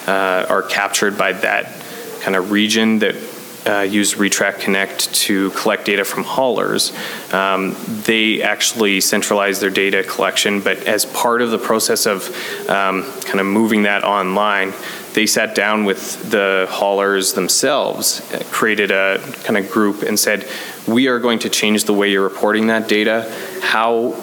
[0.06, 1.72] uh, are captured by that
[2.20, 3.16] kind of region that
[3.66, 6.92] uh, use Re-TRAC Connect to collect data from haulers.
[7.32, 12.28] Um, they actually centralize their data collection, but as part of the process of
[12.68, 14.74] um, kind of moving that online,
[15.14, 20.46] they sat down with the haulers themselves, uh, created a kind of group, and said,
[20.86, 23.32] We are going to change the way you're reporting that data.
[23.62, 24.14] How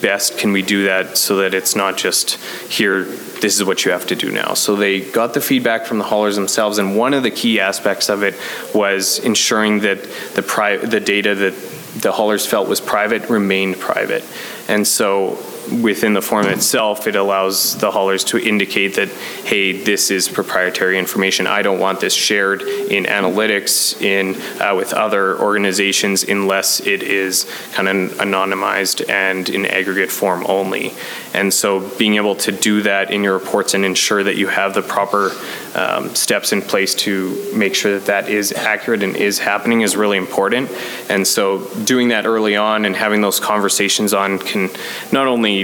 [0.00, 2.34] best can we do that so that it's not just
[2.70, 4.54] here, this is what you have to do now?
[4.54, 8.08] So they got the feedback from the haulers themselves, and one of the key aspects
[8.08, 8.34] of it
[8.74, 10.02] was ensuring that
[10.34, 11.54] the, pri- the data that
[12.00, 14.24] the haulers felt was private remained private.
[14.68, 15.38] And so
[15.70, 20.98] within the form itself, it allows the haulers to indicate that, hey, this is proprietary
[20.98, 21.46] information.
[21.46, 27.44] I don't want this shared in analytics, in uh, with other organizations, unless it is
[27.72, 30.92] kind of anonymized and in aggregate form only.
[31.32, 34.74] And so, being able to do that in your reports and ensure that you have
[34.74, 35.30] the proper
[35.74, 39.96] um, steps in place to make sure that that is accurate and is happening is
[39.96, 40.70] really important.
[41.08, 44.70] And so, doing that early on and having those conversations on can
[45.12, 45.59] not only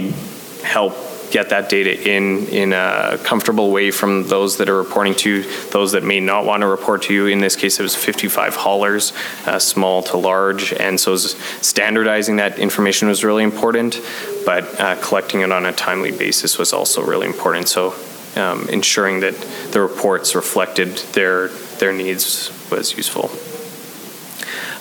[0.63, 0.95] help
[1.31, 5.91] get that data in in a comfortable way from those that are reporting to those
[5.91, 7.25] that may not want to report to you.
[7.27, 9.13] In this case, it was 55 haulers,
[9.45, 14.01] uh, small to large, and so standardizing that information was really important.
[14.45, 17.67] But uh, collecting it on a timely basis was also really important.
[17.67, 17.93] So
[18.35, 19.35] um, ensuring that
[19.71, 23.29] the reports reflected their their needs was useful.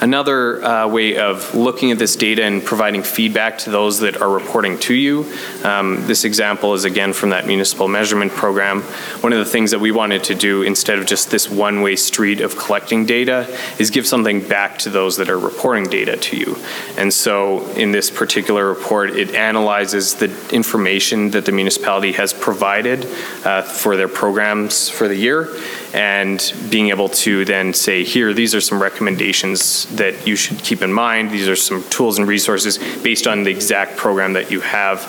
[0.01, 4.29] Another uh, way of looking at this data and providing feedback to those that are
[4.29, 5.33] reporting to you.
[5.65, 8.83] Um, this example is again from that municipal measurement program.
[9.23, 11.97] One of the things that we wanted to do instead of just this one way
[11.97, 13.47] street of collecting data
[13.79, 16.57] is give something back to those that are reporting data to you.
[16.99, 23.07] And so in this particular report, it analyzes the information that the municipality has provided
[23.45, 25.57] uh, for their programs for the year
[25.97, 30.83] and being able to then say, here, these are some recommendations that you should keep
[30.83, 31.31] in mind.
[31.31, 35.01] These are some tools and resources based on the exact program that you have.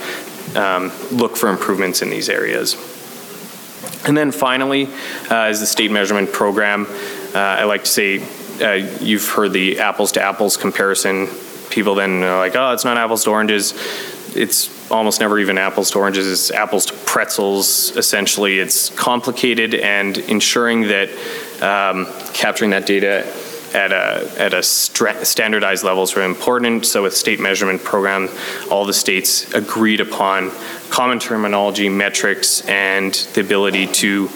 [0.56, 2.76] Um, look for improvements in these areas.
[4.08, 4.88] And then finally,
[5.30, 6.88] uh, is the state measurement program.
[7.36, 8.24] Uh, I like to say,
[8.62, 11.28] uh, you've heard the apples to apples comparison.
[11.70, 13.74] People then are like, oh, it's not apples to oranges.
[14.38, 16.32] It's almost never even apples to oranges.
[16.32, 17.96] It's apples to pretzels.
[17.98, 21.10] Essentially, it's complicated, and ensuring that
[21.62, 23.26] um, capturing that data
[23.74, 26.86] at a at a standardized level is really important.
[26.86, 28.30] So, with state measurement program,
[28.72, 30.52] all the states agreed upon
[30.90, 34.30] common terminology, metrics, and the ability to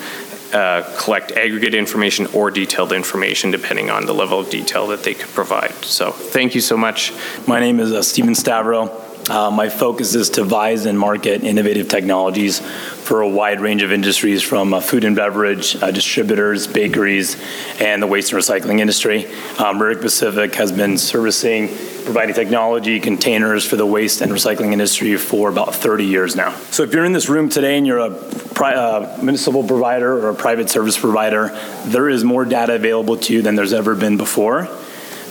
[0.53, 5.13] uh, collect aggregate information or detailed information depending on the level of detail that they
[5.13, 5.71] could provide.
[5.85, 7.13] So, thank you so much.
[7.47, 9.10] My name is uh, Stephen Stavro.
[9.29, 13.91] Uh, my focus is to devise and market innovative technologies for a wide range of
[13.91, 17.41] industries from uh, food and beverage, uh, distributors, bakeries,
[17.79, 19.27] and the waste and recycling industry.
[19.57, 21.67] Um, Pacific has been servicing,
[22.03, 26.55] providing technology containers for the waste and recycling industry for about 30 years now.
[26.71, 30.29] So if you're in this room today and you're a pri- uh, municipal provider or
[30.29, 31.49] a private service provider,
[31.85, 34.67] there is more data available to you than there's ever been before.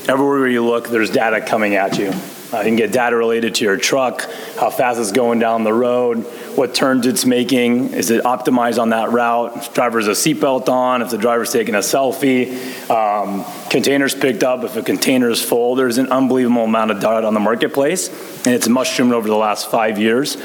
[0.09, 2.13] Everywhere you look, there's data coming at you.
[2.53, 5.73] Uh, you can get data related to your truck, how fast it's going down the
[5.73, 6.25] road,
[6.57, 11.01] what turns it's making, is it optimized on that route, if driver's a seatbelt on,
[11.01, 12.51] if the driver's taking a selfie,
[12.91, 15.77] um, containers picked up, if a container is full.
[15.77, 18.09] There's an unbelievable amount of data on the marketplace,
[18.45, 20.37] and it's mushroomed over the last five years.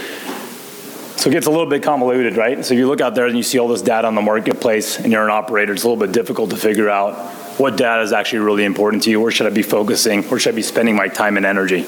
[1.17, 2.63] So it gets a little bit convoluted, right?
[2.63, 4.99] So if you look out there and you see all this data on the marketplace
[4.99, 7.15] and you're an operator, it's a little bit difficult to figure out
[7.57, 9.21] what data is actually really important to you?
[9.21, 10.23] Where should I be focusing?
[10.23, 11.83] Where should I be spending my time and energy?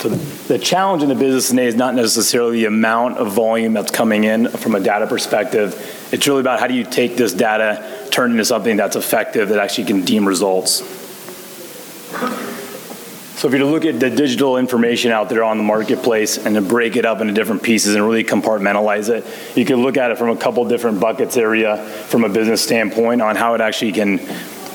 [0.00, 3.90] So the challenge in the business today is not necessarily the amount of volume that's
[3.90, 5.74] coming in from a data perspective.
[6.10, 9.50] It's really about how do you take this data, turn it into something that's effective
[9.50, 10.80] that actually can deem results.
[13.40, 16.60] So if you look at the digital information out there on the marketplace and to
[16.60, 19.24] break it up into different pieces and really compartmentalize it,
[19.56, 23.22] you can look at it from a couple different buckets area from a business standpoint
[23.22, 24.18] on how it actually can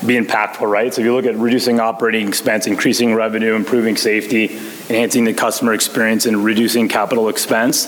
[0.04, 0.92] be impactful, right?
[0.92, 4.56] So if you look at reducing operating expense, increasing revenue, improving safety,
[4.88, 7.86] enhancing the customer experience, and reducing capital expense,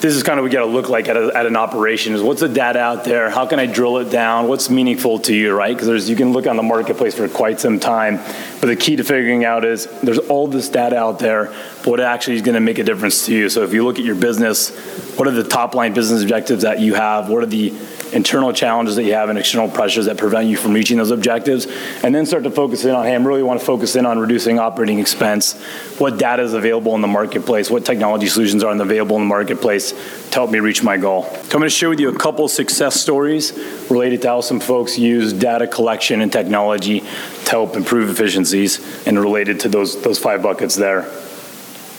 [0.00, 2.14] this is kind of what you got to look like at, a, at, an operation
[2.14, 3.30] is what's the data out there?
[3.30, 4.46] How can i drill it down?
[4.46, 5.76] What's meaningful to you right?
[5.76, 8.16] Because you can look on the marketplace for quite some time
[8.60, 11.46] but the key to figuring out is there's all this data out there
[11.78, 13.48] but what actually is going to make a difference to you.
[13.48, 14.70] So if you look at your business
[15.16, 17.28] what are the top line business objectives that you have?
[17.28, 17.72] What are the
[18.12, 21.66] internal challenges that you have and external pressures that prevent you from reaching those objectives,
[22.02, 24.18] and then start to focus in on, hey, I really want to focus in on
[24.18, 25.54] reducing operating expense,
[25.98, 29.92] what data is available in the marketplace, what technology solutions are available in the marketplace
[30.30, 31.24] to help me reach my goal.
[31.24, 33.52] So I'm going to share with you a couple success stories
[33.90, 39.18] related to how some folks use data collection and technology to help improve efficiencies and
[39.18, 41.10] related to those, those five buckets there.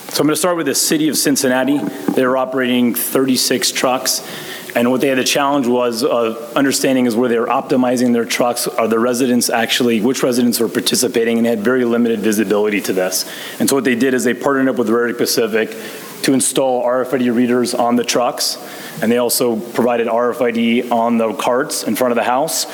[0.10, 1.78] So I'm going to start with the city of Cincinnati.
[2.16, 4.28] They're operating 36 trucks
[4.76, 8.26] and what they had a challenge was uh, understanding is where they were optimizing their
[8.26, 8.68] trucks.
[8.68, 12.94] Are the residents actually, which residents were participating and they had very limited visibility to
[12.94, 13.30] this.
[13.60, 15.76] And so what they did is they partnered up with Rehrig Pacific
[16.24, 18.58] to install RFID readers on the trucks.
[19.02, 22.68] And they also provided RFID on the carts in front of the house.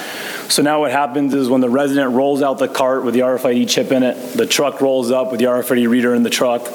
[0.51, 3.69] So now what happens is when the resident rolls out the cart with the RFID
[3.69, 6.67] chip in it, the truck rolls up with the RFID reader in the truck,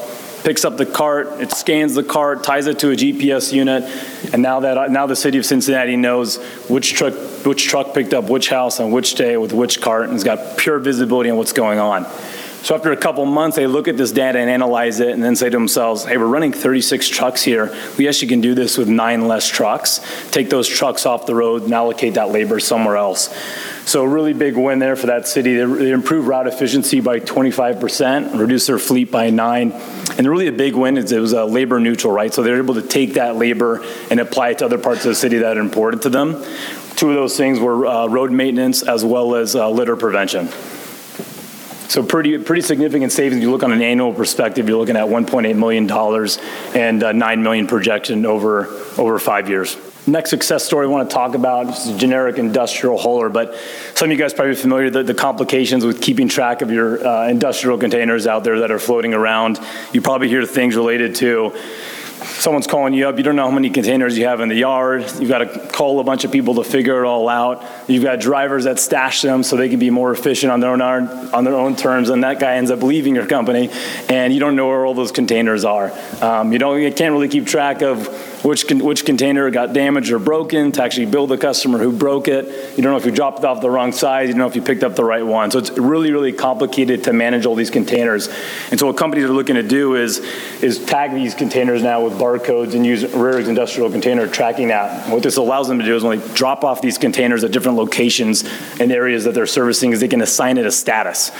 [0.43, 3.83] picks up the cart, it scans the cart, ties it to a GPS unit,
[4.33, 6.37] and now that now the city of Cincinnati knows
[6.69, 7.13] which truck
[7.45, 10.57] which truck picked up which house on which day with which cart, and has got
[10.57, 12.05] pure visibility on what's going on.
[12.63, 15.35] So after a couple months, they look at this data and analyze it and then
[15.35, 17.75] say to themselves, hey, we're running 36 trucks here.
[17.97, 19.99] We actually can do this with nine less trucks.
[20.29, 23.35] Take those trucks off the road and allocate that labor somewhere else.
[23.85, 25.55] So a really big win there for that city.
[25.55, 29.71] They, they improved route efficiency by 25%, reduced their fleet by nine.
[30.17, 32.31] And really a big win is it was a labor neutral, right?
[32.31, 35.15] So they're able to take that labor and apply it to other parts of the
[35.15, 36.33] city that are important to them.
[36.95, 40.49] Two of those things were uh, road maintenance as well as uh, litter prevention.
[41.91, 43.41] So pretty pretty significant savings.
[43.41, 46.39] You look on an annual perspective, you're looking at 1.8 million dollars
[46.73, 48.67] and uh, 9 million projection over
[48.97, 49.75] over five years.
[50.07, 53.55] Next success story I want to talk about is a generic industrial hauler, but
[53.93, 57.27] some of you guys probably familiar the, the complications with keeping track of your uh,
[57.27, 59.59] industrial containers out there that are floating around.
[59.91, 61.53] You probably hear things related to
[62.23, 65.03] someone's calling you up, you don't know how many containers you have in the yard,
[65.19, 67.65] you've got to call a bunch of people to figure it all out.
[67.87, 70.81] You've got drivers that stash them so they can be more efficient on their own
[70.81, 73.69] on their own terms, and that guy ends up leaving your company,
[74.09, 75.91] and you don't know where all those containers are.
[76.21, 78.07] Um, you don't, you can't really keep track of
[78.43, 82.27] which, con- which container got damaged or broken to actually bill the customer who broke
[82.27, 82.45] it.
[82.77, 84.27] You don't know if you dropped off the wrong size.
[84.27, 85.51] You don't know if you picked up the right one.
[85.51, 88.29] So it's really, really complicated to manage all these containers.
[88.71, 90.19] And so what companies are looking to do is,
[90.61, 95.09] is tag these containers now with barcodes and use Rehrig's industrial container tracking app.
[95.09, 97.77] what this allows them to do is when they drop off these containers at different
[97.77, 98.43] locations
[98.79, 101.31] and areas that they're servicing is they can assign it a status.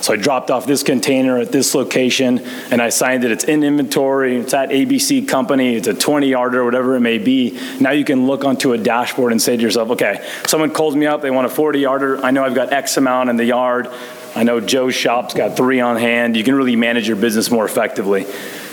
[0.00, 2.40] So I dropped off this container at this location
[2.70, 3.30] and I signed it.
[3.30, 4.36] It's in inventory.
[4.36, 5.76] It's at ABC company.
[5.76, 7.58] It's a 20 yarder, whatever it may be.
[7.80, 11.06] Now you can look onto a dashboard and say to yourself, okay, someone calls me
[11.06, 11.22] up.
[11.22, 12.24] They want a 40 yarder.
[12.24, 13.88] I know I've got X amount in the yard.
[14.34, 16.36] I know Joe's shop's got three on hand.
[16.36, 18.26] You can really manage your business more effectively.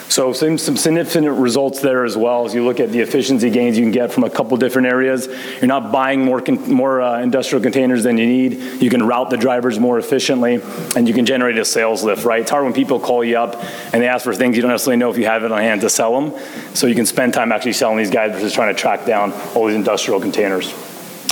[0.09, 3.77] So some, some significant results there as well as you look at the efficiency gains
[3.77, 5.27] you can get from a couple different areas.
[5.57, 8.81] You're not buying more, con- more uh, industrial containers than you need.
[8.81, 10.61] You can route the drivers more efficiently,
[10.95, 12.41] and you can generate a sales lift, right?
[12.41, 13.61] It's hard when people call you up
[13.93, 15.81] and they ask for things you don't necessarily know if you have it on hand
[15.81, 16.39] to sell them.
[16.73, 19.67] So you can spend time actually selling these guys versus trying to track down all
[19.67, 20.73] these industrial containers.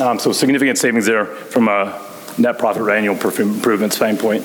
[0.01, 2.05] Um, so significant savings there from a
[2.37, 4.43] net profit annual improvement standpoint.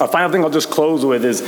[0.00, 1.42] A final thing I'll just close with is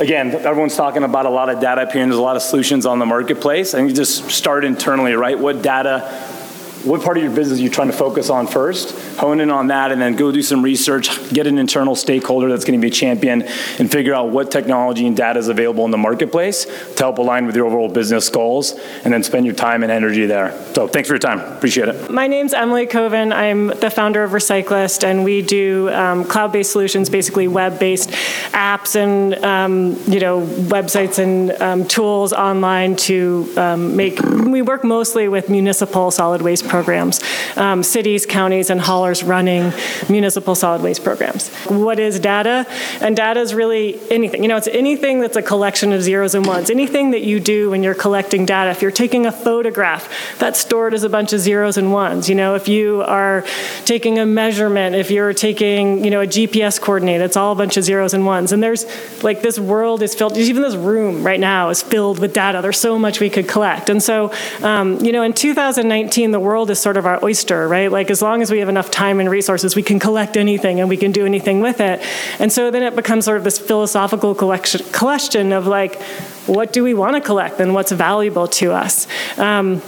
[0.00, 2.42] again, everyone's talking about a lot of data up here, and there's a lot of
[2.42, 3.74] solutions on the marketplace.
[3.74, 5.38] And you just start internally, right?
[5.38, 6.39] What data
[6.84, 9.66] what part of your business are you trying to focus on first, hone in on
[9.66, 12.88] that, and then go do some research, get an internal stakeholder that's going to be
[12.88, 13.42] a champion,
[13.78, 17.46] and figure out what technology and data is available in the marketplace to help align
[17.46, 18.72] with your overall business goals,
[19.04, 20.52] and then spend your time and energy there.
[20.74, 21.40] So thanks for your time.
[21.40, 22.10] Appreciate it.
[22.10, 23.32] My name's Emily Coven.
[23.32, 28.10] I'm the founder of Recyclist, and we do um, cloud-based solutions, basically web-based
[28.52, 34.18] apps and um, you know websites and um, tools online to um, make.
[34.20, 37.20] We work mostly with municipal solid waste programs,
[37.56, 39.72] um, cities, counties, and haulers running
[40.08, 41.48] municipal solid waste programs.
[41.66, 42.64] What is data?
[43.00, 44.42] And data is really anything.
[44.42, 46.70] You know, it's anything that's a collection of zeros and ones.
[46.70, 48.70] Anything that you do when you're collecting data.
[48.70, 50.08] If you're taking a photograph,
[50.38, 52.28] that's stored as a bunch of zeros and ones.
[52.28, 53.44] You know, if you are
[53.84, 57.76] taking a measurement, if you're taking, you know, a GPS coordinate, it's all a bunch
[57.76, 58.52] of zeros and ones.
[58.52, 58.86] And there's
[59.24, 62.60] like this world is filled, even this room right now is filled with data.
[62.62, 63.90] There's so much we could collect.
[63.90, 67.66] And so, um, you know, in 2019, the world world is sort of our oyster,
[67.66, 67.90] right?
[67.90, 70.90] Like as long as we have enough time and resources, we can collect anything and
[70.90, 72.02] we can do anything with it.
[72.38, 76.02] And so then it becomes sort of this philosophical collection, question of like,
[76.46, 79.06] what do we want to collect and what's valuable to us?
[79.38, 79.80] Um,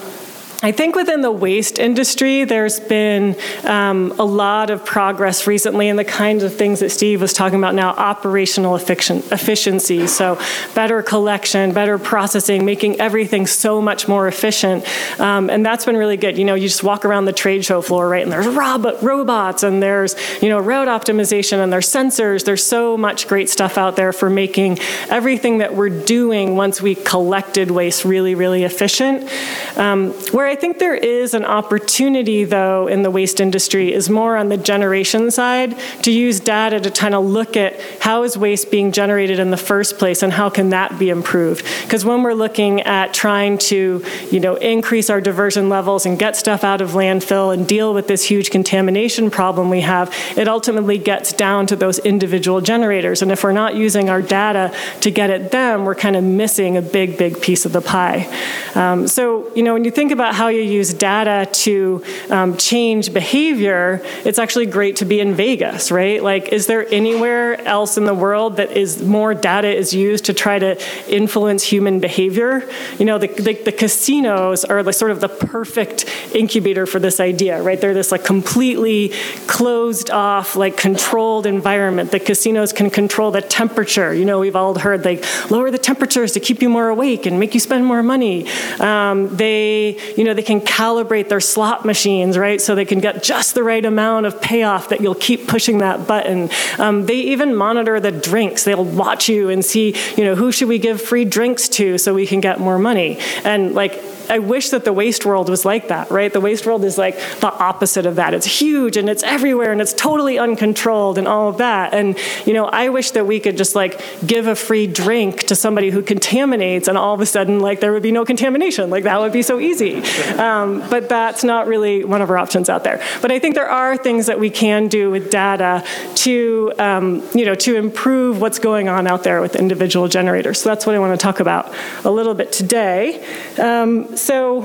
[0.65, 3.35] I think within the waste industry, there's been
[3.65, 7.59] um, a lot of progress recently in the kinds of things that Steve was talking
[7.59, 10.07] about now operational efficiency.
[10.07, 10.39] So,
[10.73, 14.87] better collection, better processing, making everything so much more efficient.
[15.19, 16.39] Um, and that's been really good.
[16.39, 19.65] You know, you just walk around the trade show floor, right, and there's rob- robots
[19.65, 22.45] and there's, you know, route optimization and there's sensors.
[22.45, 26.95] There's so much great stuff out there for making everything that we're doing once we
[26.95, 29.29] collected waste really, really efficient.
[29.77, 34.37] Um, where I think there is an opportunity, though, in the waste industry is more
[34.37, 38.71] on the generation side to use data to kind of look at how is waste
[38.71, 41.65] being generated in the first place and how can that be improved.
[41.85, 46.37] Because when we're looking at trying to, you know, increase our diversion levels and get
[46.37, 50.99] stuff out of landfill and deal with this huge contamination problem we have, it ultimately
[50.99, 53.23] gets down to those individual generators.
[53.23, 56.77] And if we're not using our data to get at them, we're kind of missing
[56.77, 58.29] a big, big piece of the pie.
[58.75, 62.57] Um, so, you know, when you think about how how you use data to um,
[62.57, 66.21] change behavior, it's actually great to be in Vegas, right?
[66.21, 70.35] Like, is there anywhere else in the world that is more data is used to
[70.35, 70.73] try to
[71.09, 72.69] influence human behavior?
[72.99, 77.21] You know, the, the, the casinos are the, sort of the perfect incubator for this
[77.21, 77.81] idea, right?
[77.81, 79.13] They're this like completely
[79.47, 82.11] closed off, like controlled environment.
[82.11, 84.13] The casinos can control the temperature.
[84.13, 87.39] You know, we've all heard like lower the temperatures to keep you more awake and
[87.39, 88.49] make you spend more money.
[88.81, 92.61] Um, they, you know, they can calibrate their slot machines, right?
[92.61, 96.07] So they can get just the right amount of payoff that you'll keep pushing that
[96.07, 96.51] button.
[96.79, 98.65] Um, they even monitor the drinks.
[98.65, 102.15] They'll watch you and see, you know, who should we give free drinks to so
[102.15, 103.19] we can get more money.
[103.45, 104.01] And like
[104.33, 106.33] I wish that the waste world was like that, right?
[106.33, 108.33] The waste world is like the opposite of that.
[108.33, 111.93] It's huge and it's everywhere and it's totally uncontrolled and all of that.
[111.93, 112.17] And,
[112.47, 115.91] you know, I wish that we could just like give a free drink to somebody
[115.91, 118.89] who contaminates and all of a sudden, like, there would be no contamination.
[118.89, 119.97] Like, that would be so easy.
[120.39, 123.03] Um, but that's not really one of our options out there.
[123.21, 125.85] But I think there are things that we can do with data
[126.25, 130.63] to, um, you know, to improve what's going on out there with individual generators.
[130.63, 131.71] So that's what I want to talk about
[132.05, 133.23] a little bit today.
[133.59, 134.63] Um, so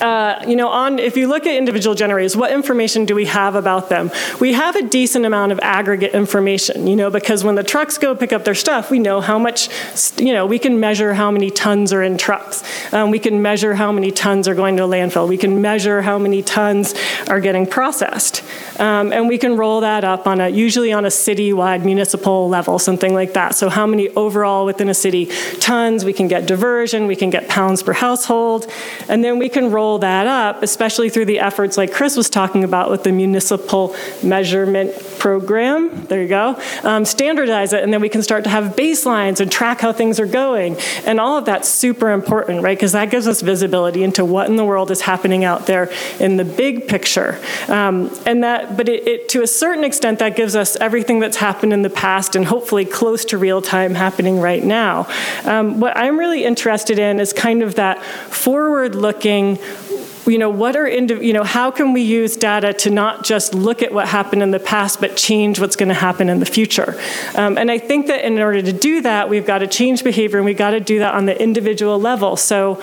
[0.00, 3.54] uh, you know, on if you look at individual generators, what information do we have
[3.54, 4.10] about them?
[4.40, 8.14] We have a decent amount of aggregate information, you know, because when the trucks go
[8.14, 9.68] pick up their stuff, we know how much,
[10.18, 12.62] you know, we can measure how many tons are in trucks.
[12.92, 15.28] Um, we can measure how many tons are going to landfill.
[15.28, 16.94] We can measure how many tons
[17.28, 18.42] are getting processed,
[18.80, 22.78] um, and we can roll that up on a usually on a citywide municipal level,
[22.78, 23.54] something like that.
[23.54, 25.26] So how many overall within a city
[25.60, 26.04] tons?
[26.04, 27.06] We can get diversion.
[27.06, 28.66] We can get pounds per household,
[29.08, 32.30] and then we can roll roll that up, especially through the efforts like Chris was
[32.30, 36.06] talking about with the municipal measurement program.
[36.06, 36.58] There you go.
[36.82, 40.18] Um, standardize it, and then we can start to have baselines and track how things
[40.18, 40.76] are going.
[41.04, 42.76] And all of that's super important, right?
[42.76, 46.38] Because that gives us visibility into what in the world is happening out there in
[46.38, 47.38] the big picture.
[47.68, 51.36] Um, and that, but it, it, to a certain extent, that gives us everything that's
[51.36, 55.06] happened in the past and hopefully close to real time happening right now.
[55.44, 59.58] Um, what I'm really interested in is kind of that forward looking
[60.26, 63.82] you know, what are, you know, how can we use data to not just look
[63.82, 66.98] at what happened in the past, but change what's going to happen in the future?
[67.34, 70.38] Um, and I think that in order to do that, we've got to change behavior
[70.38, 72.36] and we've got to do that on the individual level.
[72.36, 72.82] So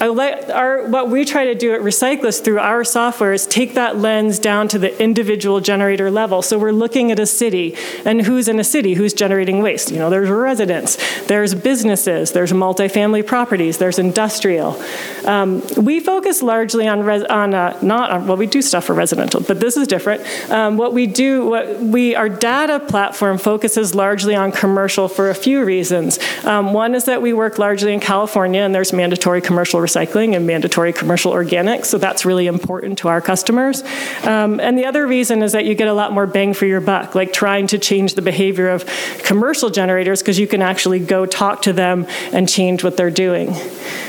[0.00, 4.38] our, what we try to do at Recyclist through our software is take that lens
[4.38, 6.40] down to the individual generator level.
[6.42, 9.90] So we're looking at a city and who's in a city, who's generating waste.
[9.90, 10.96] You know, there's residents,
[11.26, 14.82] there's businesses, there's multifamily properties, there's industrial.
[15.26, 18.94] Um, we focus largely on, res, on uh, not on, well, we do stuff for
[18.94, 20.22] residential, but this is different.
[20.50, 25.34] Um, what we do, what we, our data platform focuses largely on commercial for a
[25.34, 26.18] few reasons.
[26.44, 30.46] Um, one is that we work largely in California and there's mandatory commercial recycling and
[30.46, 33.82] mandatory commercial organics, so that's really important to our customers.
[34.24, 36.80] Um, and the other reason is that you get a lot more bang for your
[36.80, 38.86] buck, like trying to change the behavior of
[39.24, 43.54] commercial generators because you can actually go talk to them and change what they're doing.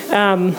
[0.09, 0.55] Um,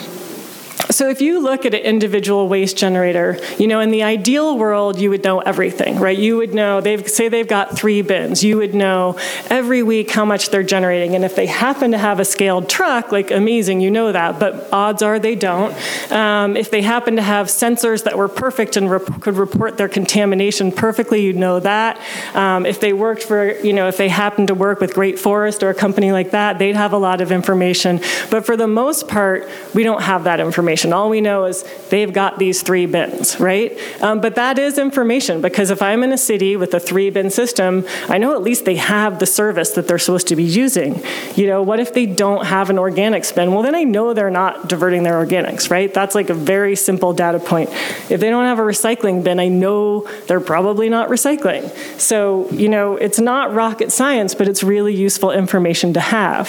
[0.94, 4.98] so if you look at an individual waste generator, you know, in the ideal world,
[4.98, 6.18] you would know everything, right?
[6.18, 8.42] You would know, they've, say they've got three bins.
[8.42, 9.18] You would know
[9.48, 11.14] every week how much they're generating.
[11.14, 14.38] And if they happen to have a scaled truck, like amazing, you know that.
[14.38, 15.72] But odds are they don't.
[16.12, 19.88] Um, if they happen to have sensors that were perfect and rep- could report their
[19.88, 22.00] contamination perfectly, you'd know that.
[22.34, 25.62] Um, if they worked for, you know, if they happened to work with Great Forest
[25.62, 28.00] or a company like that, they'd have a lot of information.
[28.30, 30.92] But for the most part, we don't have that information information.
[30.92, 33.72] All we know is they've got these three bins, right?
[34.02, 37.30] Um, but that is information because if I'm in a city with a three bin
[37.30, 41.02] system, I know at least they have the service that they're supposed to be using.
[41.34, 43.52] You know, what if they don't have an organics bin?
[43.52, 45.92] Well, then I know they're not diverting their organics, right?
[45.92, 47.70] That's like a very simple data point.
[48.10, 51.70] If they don't have a recycling bin, I know they're probably not recycling.
[51.98, 56.48] So, you know, it's not rocket science, but it's really useful information to have.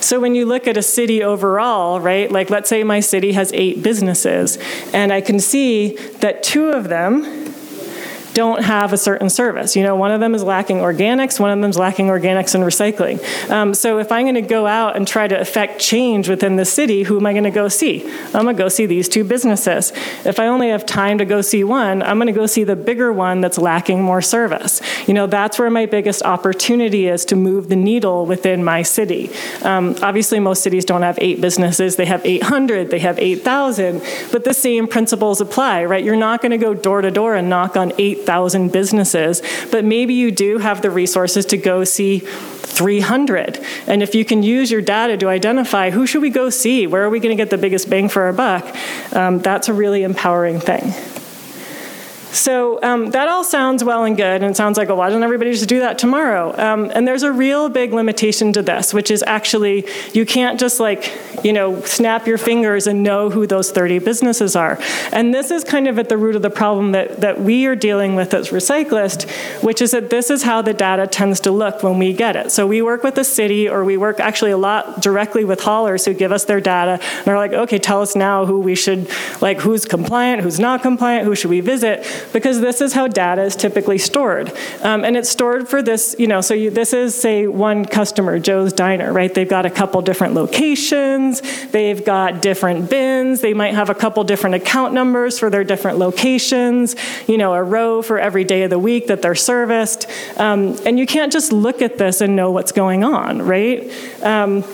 [0.00, 3.52] So when you look at a city overall, right, like let's say my city has
[3.52, 4.58] eight businesses,
[4.92, 7.47] and I can see that two of them
[8.38, 9.74] don't have a certain service.
[9.74, 12.62] You know, one of them is lacking organics, one of them is lacking organics and
[12.62, 13.18] recycling.
[13.50, 16.64] Um, so if I'm going to go out and try to affect change within the
[16.64, 18.06] city, who am I going to go see?
[18.26, 19.92] I'm going to go see these two businesses.
[20.24, 22.76] If I only have time to go see one, I'm going to go see the
[22.76, 24.80] bigger one that's lacking more service.
[25.08, 29.32] You know, that's where my biggest opportunity is to move the needle within my city.
[29.62, 34.44] Um, obviously, most cities don't have eight businesses, they have 800, they have 8,000, but
[34.44, 36.04] the same principles apply, right?
[36.04, 38.27] You're not going to go door to door and knock on 8,000
[38.68, 43.58] businesses, but maybe you do have the resources to go see 300.
[43.86, 47.02] And if you can use your data to identify who should we go see, where
[47.02, 48.76] are we going to get the biggest bang for our buck,
[49.12, 50.92] um, that's a really empowering thing.
[52.32, 55.22] So um, that all sounds well and good, and it sounds like, well, why doesn't
[55.22, 56.54] everybody just do that tomorrow?
[56.58, 60.78] Um, and there's a real big limitation to this, which is actually you can't just
[60.78, 61.12] like,
[61.42, 64.78] you know, snap your fingers and know who those 30 businesses are.
[65.10, 67.74] And this is kind of at the root of the problem that, that we are
[67.74, 69.28] dealing with as Recyclist,
[69.62, 72.52] which is that this is how the data tends to look when we get it.
[72.52, 76.04] So we work with the city, or we work actually a lot directly with haulers
[76.04, 79.08] who give us their data, and are like, okay, tell us now who we should,
[79.40, 83.42] like, who's compliant, who's not compliant, who should we visit because this is how data
[83.42, 84.52] is typically stored.
[84.82, 88.38] Um, and it's stored for this, you know, so you, this is, say, one customer,
[88.38, 89.32] Joe's Diner, right?
[89.32, 94.22] They've got a couple different locations, they've got different bins, they might have a couple
[94.24, 96.96] different account numbers for their different locations,
[97.26, 100.06] you know, a row for every day of the week that they're serviced.
[100.36, 103.90] Um, and you can't just look at this and know what's going on, right?
[104.22, 104.64] Um,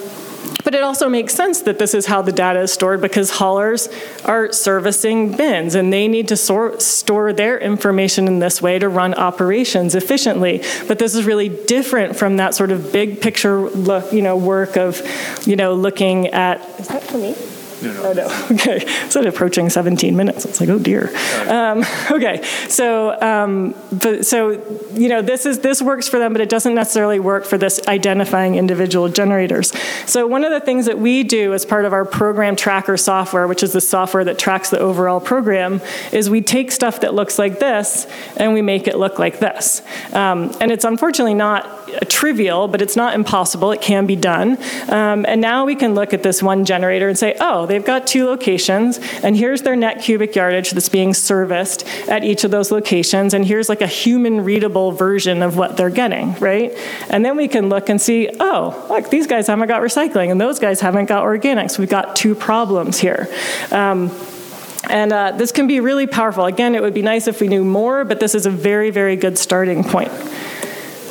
[0.65, 3.89] but it also makes sense that this is how the data is stored because haulers
[4.25, 9.15] are servicing bins and they need to store their information in this way to run
[9.15, 10.63] operations efficiently.
[10.89, 14.77] But this is really different from that sort of big picture look, you know, work
[14.77, 15.01] of,
[15.47, 17.35] you know, looking at, is that for me?
[17.85, 18.03] No, no.
[18.05, 18.25] Oh, no.
[18.55, 18.87] Okay.
[19.09, 20.45] So approaching 17 minutes.
[20.45, 21.15] It's like, oh dear.
[21.49, 22.43] Um, okay.
[22.69, 24.51] So, um, but so
[24.95, 27.81] you know, this is this works for them, but it doesn't necessarily work for this
[27.89, 29.73] identifying individual generators.
[30.07, 33.47] So one of the things that we do as part of our program tracker software,
[33.49, 35.81] which is the software that tracks the overall program,
[36.13, 38.07] is we take stuff that looks like this
[38.37, 39.83] and we make it look like this.
[40.13, 43.73] Um, and it's unfortunately not trivial, but it's not impossible.
[43.73, 44.59] It can be done.
[44.89, 48.07] Um, and now we can look at this one generator and say, oh, they've got
[48.07, 52.71] two locations, and here's their net cubic yardage that's being serviced at each of those
[52.71, 56.73] locations, and here's like a human readable version of what they're getting, right?
[57.11, 60.41] And then we can look and see, oh, look, these guys haven't got recycling, and
[60.41, 61.79] those guys haven't got organics.
[61.79, 63.29] We've got two problems here.
[63.73, 64.11] Um,
[64.89, 66.45] and uh, this can be really powerful.
[66.45, 69.17] Again, it would be nice if we knew more, but this is a very, very
[69.17, 70.13] good starting point.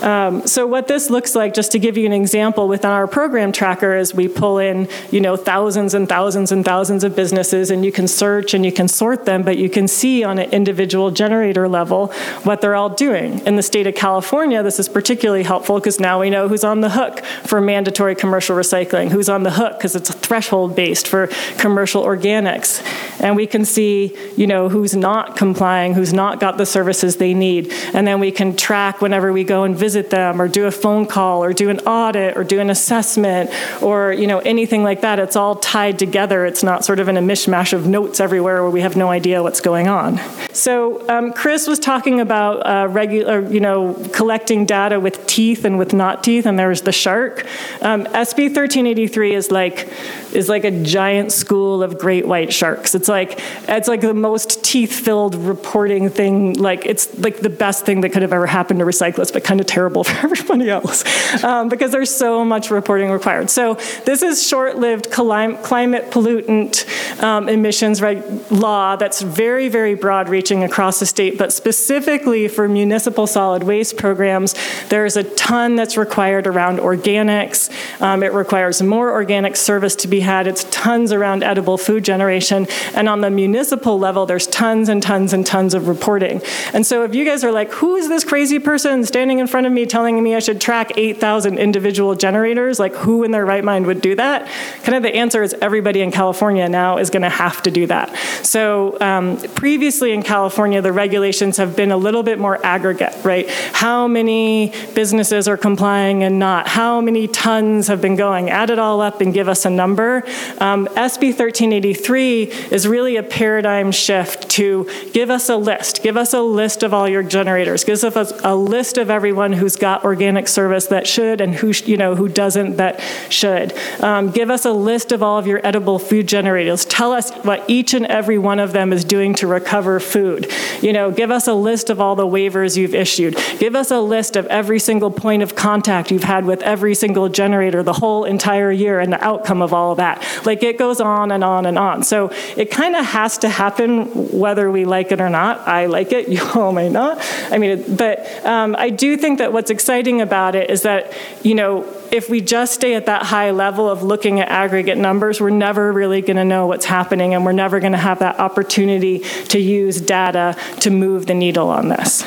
[0.04, 3.54] Um, so what this looks like, just to give you an example, within our program
[3.54, 7.86] tracker is we pull in, you know, thousands and thousands and thousands of businesses, and
[7.86, 11.10] you can search and you can sort them, but you can see on an individual
[11.10, 12.08] generator level
[12.44, 13.40] what they're all doing.
[13.48, 16.82] In the state of California, this is particularly helpful because now we know who's on
[16.82, 21.28] the hook for mandatory commercial recycling, who's on the hook because it's threshold based for
[21.58, 22.84] commercial organics,
[23.22, 27.34] and we can see, you know, who's not complying, who's not got the services they
[27.34, 30.66] need, and then we can track whenever we go and visit visit them or do
[30.66, 34.84] a phone call or do an audit or do an assessment or you know anything
[34.84, 36.46] like that it's all tied together.
[36.46, 39.44] It's not sort of in a mishmash of notes everywhere where we have no idea
[39.44, 40.20] what's going on.
[40.52, 45.78] So um, chris was talking about uh, regular you know collecting data with teeth and
[45.78, 47.46] with not teeth and there's the shark.
[47.82, 49.88] Um, sb 1383 is like
[50.34, 52.96] is like a giant school of great white sharks.
[52.96, 56.54] It's like it's like the most teeth filled reporting thing.
[56.54, 59.60] Like it's like the best thing that could have ever happened to recyclists but kind
[59.60, 61.04] of terrible for everybody else
[61.44, 63.50] um, because there's so much reporting required.
[63.50, 66.86] So this is short-lived climate pollutant
[67.24, 73.26] um, emissions right, law that's very, very broad-reaching across the state, but specifically for municipal
[73.26, 74.54] solid waste programs,
[74.90, 77.70] there's a ton that's required around organics.
[78.02, 80.48] Um, it requires more organic service to be had.
[80.48, 82.68] It's tons around edible food generation.
[82.94, 86.42] And on the municipal level, there's tons and tons and tons of reporting.
[86.74, 89.63] And so if you guys are like, who is this crazy person standing in front
[89.66, 93.64] of me telling me I should track 8,000 individual generators, like who in their right
[93.64, 94.48] mind would do that?
[94.84, 97.88] Kind of the answer is everybody in California now is going to have to do
[97.88, 98.16] that.
[98.44, 103.50] So um, previously in California, the regulations have been a little bit more aggregate, right?
[103.50, 106.68] How many businesses are complying and not?
[106.68, 108.50] How many tons have been going?
[108.50, 110.24] Add it all up and give us a number.
[110.60, 116.04] Um, SB 1383 is really a paradigm shift to give us a list.
[116.04, 117.84] Give us a list of all your generators.
[117.84, 121.98] Give us a list of everyone who's got organic service that should and who you
[121.98, 123.00] know who doesn't that
[123.30, 123.74] should.
[124.02, 126.86] Um, give us a list of all of your edible food generators.
[126.86, 130.52] Tell us what each and every one of them is doing to recover food.
[130.82, 133.38] You know, give us a list of all the waivers you've issued.
[133.60, 137.30] Give us a list of every single point of contact you've had with every single
[137.30, 140.24] generator the whole entire year and the outcome of all of that.
[140.46, 142.04] Like it goes on and on and on.
[142.04, 144.06] So it kind of has to happen
[144.38, 145.68] whether we like it or not.
[145.68, 146.28] I like it.
[146.34, 147.20] You all may not.
[147.52, 151.12] I mean, but um, I do think that what's exciting about it is that,
[151.44, 155.42] you know, if we just stay at that high level of looking at aggregate numbers,
[155.42, 158.40] we're never really going to know what's happening and we're never going to have that
[158.40, 159.20] opportunity
[159.50, 162.24] to use data to move the needle on this.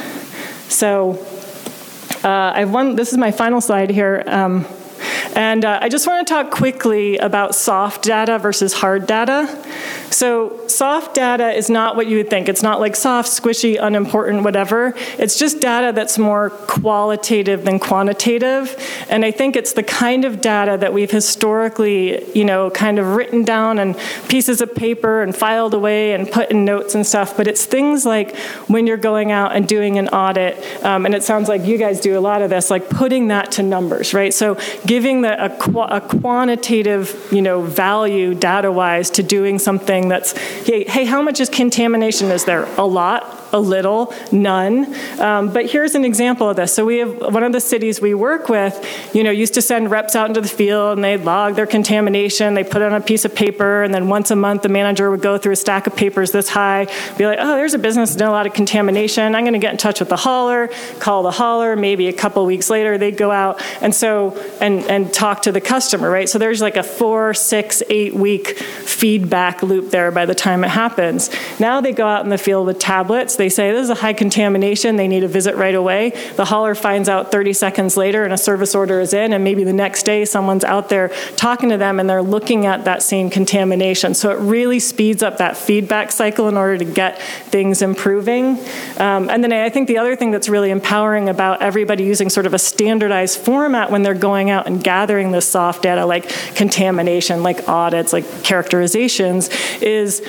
[0.69, 1.25] So,
[2.25, 4.25] Uh, I have one, this is my final slide here.
[4.27, 4.65] Um,
[5.37, 9.47] and uh, I just want to talk quickly about soft data versus hard data.
[10.11, 12.49] So, soft data is not what you would think.
[12.49, 14.95] It's not like soft, squishy, unimportant, whatever.
[15.19, 18.75] It's just data that's more qualitative than quantitative.
[19.11, 23.15] And I think it's the kind of data that we've historically, you know, kind of
[23.15, 23.95] written down on
[24.29, 27.37] pieces of paper and filed away and put in notes and stuff.
[27.37, 28.35] But it's things like
[28.69, 32.01] when you're going out and doing an audit, um, and it sounds like you guys
[32.01, 34.33] do a lot of this, like putting that to numbers, right?
[34.33, 40.85] So, giving a, qu- a quantitative, you know, value data-wise to doing something that's, hey,
[40.85, 42.65] hey, how much is contamination is there?
[42.77, 44.95] A lot, a little, none.
[45.21, 46.73] Um, but here's an example of this.
[46.73, 48.75] So we have one of the cities we work with,
[49.15, 52.55] you know, used to send reps out into the field and they'd log their contamination.
[52.55, 55.11] They put it on a piece of paper, and then once a month the manager
[55.11, 56.87] would go through a stack of papers this high,
[57.17, 59.35] be like, oh, there's a business done a lot of contamination.
[59.35, 60.69] I'm going to get in touch with the hauler,
[60.99, 61.77] call the hauler.
[61.77, 65.61] Maybe a couple weeks later they'd go out and so and and talk to the
[65.61, 66.29] customer, right?
[66.29, 70.71] So there's like a four, six, eight week feedback loop there by the time it
[70.71, 71.31] happens.
[71.61, 73.36] Now they go out in the field with tablets.
[73.37, 74.97] They say, this is a high contamination.
[74.97, 76.11] They need a visit right away.
[76.37, 79.65] The hauler finds out 30 seconds later and a service order is in, and maybe
[79.65, 83.31] the next day someone's out there talking to them and they're looking at that same
[83.31, 84.15] contamination.
[84.15, 88.59] So it really speeds up that feedback cycle in order to get things improving.
[88.99, 92.47] Um, and then I think the other thing that's really empowering about everybody using sort
[92.47, 97.43] of a standardized format when they're going out and gathering this soft data like contamination,
[97.43, 99.49] like audits, like characterizations,
[99.81, 100.21] is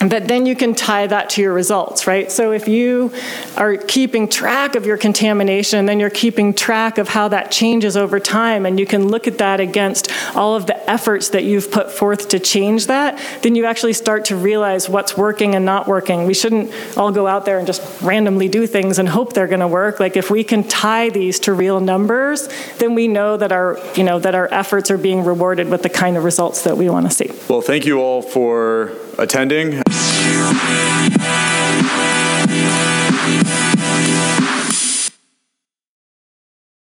[0.00, 2.30] that then you can tie that to your results, right?
[2.30, 3.12] So if you
[3.56, 8.20] are keeping track of your contamination, then you're keeping track of how that changes over
[8.20, 11.90] time, and you can look at that against all of the efforts that you've put
[11.90, 16.26] forth to change that, then you actually start to realize what's working and not working.
[16.26, 19.60] We shouldn't all go out there and just randomly do things and hope they're going
[19.60, 20.00] to work.
[20.00, 24.04] Like if we can tie these to real numbers, then we know that our, you
[24.04, 27.06] know, that our efforts are being rewarded with the kind of results that we want
[27.06, 27.30] to see.
[27.48, 29.83] Well, thank you all for attending.
[30.52, 31.73] Yeah.